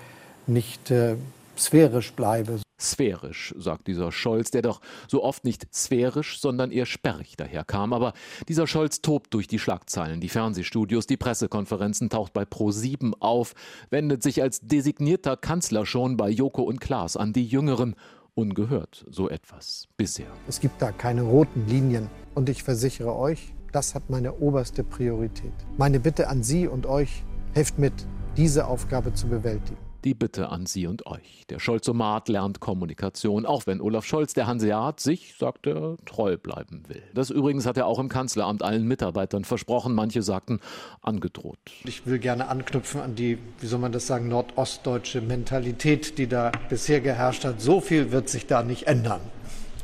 nicht 0.47 0.89
äh, 0.91 1.15
sphärisch 1.57 2.13
bleibe. 2.13 2.59
Sphärisch, 2.79 3.53
sagt 3.57 3.87
dieser 3.87 4.11
Scholz, 4.11 4.51
der 4.51 4.61
doch 4.61 4.81
so 5.07 5.23
oft 5.23 5.43
nicht 5.43 5.67
sphärisch, 5.73 6.39
sondern 6.39 6.71
eher 6.71 6.85
sperrig 6.85 7.35
daherkam. 7.37 7.93
Aber 7.93 8.13
dieser 8.47 8.65
Scholz 8.65 9.01
tobt 9.01 9.33
durch 9.33 9.47
die 9.47 9.59
Schlagzeilen, 9.59 10.21
die 10.21 10.29
Fernsehstudios, 10.29 11.05
die 11.05 11.17
Pressekonferenzen, 11.17 12.09
taucht 12.09 12.33
bei 12.33 12.43
Pro7 12.43 13.13
auf, 13.19 13.53
wendet 13.89 14.23
sich 14.23 14.41
als 14.41 14.61
designierter 14.61 15.37
Kanzler 15.37 15.85
schon 15.85 16.17
bei 16.17 16.29
Joko 16.29 16.63
und 16.63 16.79
Klaas 16.79 17.17
an 17.17 17.33
die 17.33 17.45
Jüngeren. 17.45 17.95
Ungehört 18.35 19.05
so 19.09 19.29
etwas 19.29 19.87
bisher. 19.95 20.31
Es 20.47 20.59
gibt 20.59 20.81
da 20.81 20.91
keine 20.91 21.21
roten 21.21 21.67
Linien. 21.67 22.09
Und 22.33 22.49
ich 22.49 22.63
versichere 22.63 23.15
euch, 23.15 23.53
das 23.73 23.95
hat 23.95 24.09
meine 24.09 24.35
oberste 24.35 24.83
Priorität. 24.83 25.53
Meine 25.77 25.99
Bitte 25.99 26.29
an 26.29 26.43
Sie 26.43 26.67
und 26.67 26.85
euch, 26.85 27.23
helft 27.53 27.79
mit, 27.79 27.93
diese 28.37 28.67
Aufgabe 28.67 29.13
zu 29.13 29.27
bewältigen. 29.27 29.77
Die 30.03 30.13
Bitte 30.13 30.49
an 30.49 30.65
Sie 30.65 30.85
und 30.85 31.07
euch. 31.07 31.45
Der 31.49 31.59
Scholzomat 31.59 32.27
lernt 32.27 32.59
Kommunikation, 32.59 33.45
auch 33.45 33.67
wenn 33.67 33.79
Olaf 33.79 34.05
Scholz, 34.05 34.33
der 34.33 34.47
Hanseat, 34.47 34.99
sich, 34.99 35.35
sagt 35.39 35.65
er, 35.65 35.95
treu 36.05 36.35
bleiben 36.37 36.83
will. 36.87 37.01
Das 37.13 37.29
übrigens 37.29 37.65
hat 37.65 37.77
er 37.77 37.87
auch 37.87 37.99
im 37.99 38.09
Kanzleramt 38.09 38.63
allen 38.63 38.85
Mitarbeitern 38.85 39.45
versprochen. 39.45 39.95
Manche 39.95 40.21
sagten, 40.21 40.59
angedroht. 41.01 41.57
Ich 41.85 42.05
will 42.05 42.19
gerne 42.19 42.49
anknüpfen 42.49 43.01
an 43.01 43.15
die, 43.15 43.37
wie 43.59 43.65
soll 43.65 43.79
man 43.79 43.93
das 43.93 44.05
sagen, 44.05 44.27
nordostdeutsche 44.27 45.21
Mentalität, 45.21 46.17
die 46.17 46.27
da 46.27 46.51
bisher 46.69 46.99
geherrscht 46.99 47.45
hat. 47.45 47.61
So 47.61 47.79
viel 47.79 48.11
wird 48.11 48.27
sich 48.27 48.45
da 48.45 48.61
nicht 48.61 48.87
ändern 48.87 49.21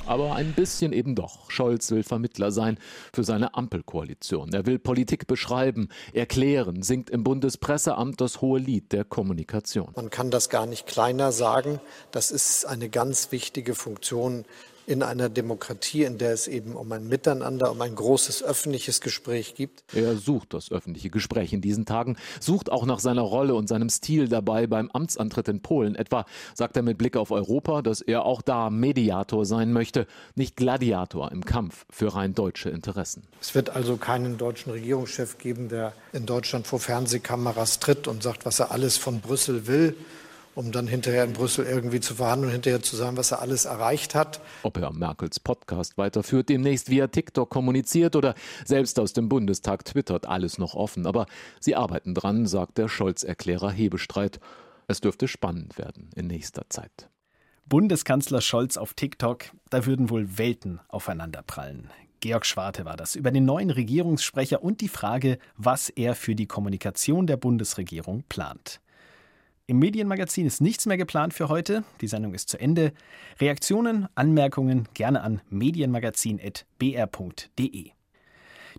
aber 0.10 0.36
ein 0.36 0.54
bisschen 0.54 0.91
eben 0.91 1.13
doch. 1.13 1.52
Scholz 1.52 1.91
will 1.91 2.02
Vermittler 2.02 2.52
sein 2.52 2.80
für 3.13 3.24
seine 3.24 3.54
Ampelkoalition. 3.54 4.52
Er 4.54 4.65
will 4.65 4.80
Politik 4.80 5.28
beschreiben, 5.28 5.89
erklären, 6.13 6.82
singt 6.82 7.12
im 7.12 7.24
Bundespresseamt 7.24 8.19
das 8.19 8.41
hohe 8.41 8.60
Lied 8.60 8.91
der 8.91 9.04
Kommunikation. 9.04 9.91
Man 9.95 10.10
kann 10.10 10.32
das 10.32 10.50
gar 10.50 10.65
nicht 10.65 10.88
kleiner 10.88 11.32
sagen. 11.32 11.80
Das 12.12 12.32
ist 12.32 12.65
eine 12.65 12.89
ganz 12.89 13.32
wichtige 13.32 13.76
Funktion 13.76 14.45
in 14.89 15.04
einer 15.04 15.30
Demokratie, 15.30 16.04
in 16.04 16.17
der 16.17 16.34
es 16.34 16.47
eben 16.47 16.75
um 16.75 16.91
ein 16.91 17.08
Miteinander, 17.08 17.69
um 17.69 17.80
ein 17.80 17.93
großes 17.93 18.41
öffentliches 18.41 19.02
Gespräch 19.02 19.54
gibt. 19.54 19.84
Er 19.93 20.17
sucht 20.17 20.56
das 20.56 20.71
öffentliche 20.71 21.12
Gespräch 21.12 21.54
in 21.54 21.62
diesen 21.62 21.86
Tagen, 21.86 22.17
sucht 22.39 22.71
auch 22.71 22.88
nach 22.88 22.97
seiner 22.97 23.21
Rolle 23.21 23.54
und 23.54 23.69
seinem 23.69 23.89
Stil 23.89 24.28
dabei 24.28 24.65
beim 24.65 24.89
Amtsantritt 24.89 25.47
in 25.47 25.62
Polen. 25.62 25.93
Etwa 25.93 26.25
sagt 26.56 26.75
er 26.75 26.82
mit 26.82 26.97
Blick 26.97 27.17
auf 27.17 27.30
Europa, 27.30 27.84
dass 27.84 28.02
er 28.02 28.25
auch 28.25 28.41
da 28.41 28.71
Mediator 28.71 29.45
sein 29.45 29.73
möchte, 29.73 30.08
nicht 30.34 30.56
Gladiator 30.56 31.32
im 31.32 31.45
Kampf 31.45 31.86
für 31.91 32.15
rein 32.15 32.34
deutsche 32.34 32.71
Interessen. 32.71 33.28
Es 33.39 33.54
wird 33.54 33.69
also 33.69 33.95
keinen 33.97 34.39
deutschen 34.39 34.71
Regierungschef 34.71 35.38
geben, 35.38 35.69
der 35.69 35.93
in 36.13 36.25
Deutschland 36.25 36.65
vor 36.65 36.80
Fernsehkameras 36.80 37.80
tritt 37.80 38.08
und 38.08 38.23
sagt, 38.23 38.43
was 38.43 38.60
er 38.60 38.71
alles 38.71 38.97
von 38.97 39.19
Brüssel 39.21 39.67
will 39.67 39.95
um 40.60 40.74
dann 40.74 40.88
hinterher 40.88 41.24
in 41.24 41.32
Brüssel 41.32 41.65
irgendwie 41.65 42.02
zu 42.02 42.15
verhandeln 42.15 42.50
und 42.50 42.52
hinterher 42.52 42.82
zu 42.82 42.98
sagen, 42.98 43.15
was 43.15 43.32
er 43.32 43.41
alles 43.41 43.63
erreicht 43.63 44.13
hat. 44.13 44.41
Ob 44.63 44.78
er 44.78 44.91
Merkels 44.91 45.39
Podcast 45.39 45.98
weiterführt, 45.98 46.50
demnächst 46.50 46.89
via 46.89 47.08
TikTok 47.08 47.50
kommuniziert 47.50 48.17
oder 48.17 48.36
selbst 48.65 49.00
aus 49.00 49.13
dem 49.13 49.30
Bundestag 49.30 49.86
twittert, 49.86 50.28
alles 50.28 50.58
noch 50.58 50.74
offen. 50.74 51.08
Aber 51.08 51.28
sie 51.62 51.78
arbeiten 51.78 52.13
dran, 52.13 52.45
sagt 52.45 52.78
der 52.78 52.89
Scholz-Erklärer 52.89 53.72
Hebestreit. 53.72 54.41
Es 54.89 55.00
dürfte 55.00 55.30
spannend 55.30 55.78
werden 55.78 56.10
in 56.17 56.28
nächster 56.28 56.63
Zeit. 56.69 57.10
Bundeskanzler 57.65 58.41
Scholz 58.41 58.76
auf 58.76 58.93
TikTok, 58.93 59.45
da 59.69 59.86
würden 59.86 60.10
wohl 60.10 60.38
Welten 60.38 60.82
aufeinanderprallen. 60.89 61.89
Georg 62.19 62.45
Schwarte 62.45 62.84
war 62.84 62.98
das 62.98 63.15
über 63.15 63.32
den 63.32 63.45
neuen 63.45 63.69
Regierungssprecher 63.69 64.62
und 64.62 64.82
die 64.82 64.89
Frage, 64.89 65.39
was 65.56 65.88
er 65.88 66.15
für 66.15 66.36
die 66.36 66.48
Kommunikation 66.48 67.28
der 67.28 67.38
Bundesregierung 67.38 68.24
plant. 68.28 68.82
Im 69.69 69.77
Medienmagazin 69.77 70.47
ist 70.47 70.62
nichts 70.62 70.88
mehr 70.88 70.97
geplant 70.97 71.36
für 71.36 71.47
heute. 71.47 71.84
Die 72.01 72.08
Sendung 72.08 72.34
ist 72.34 72.49
zu 72.49 72.60
Ende. 72.60 72.91
Reaktionen, 73.39 74.08
Anmerkungen 74.15 74.88
gerne 74.95 75.21
an 75.21 75.41
medienmagazin.br.de. 75.51 77.91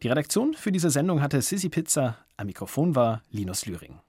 Die 0.02 0.08
Redaktion 0.08 0.54
für 0.54 0.72
diese 0.72 0.90
Sendung 0.90 1.22
hatte 1.22 1.42
Sissy 1.42 1.68
Pizza. 1.68 2.18
Am 2.36 2.48
Mikrofon 2.48 2.96
war 2.96 3.22
Linus 3.30 3.66
Lühring. 3.66 4.00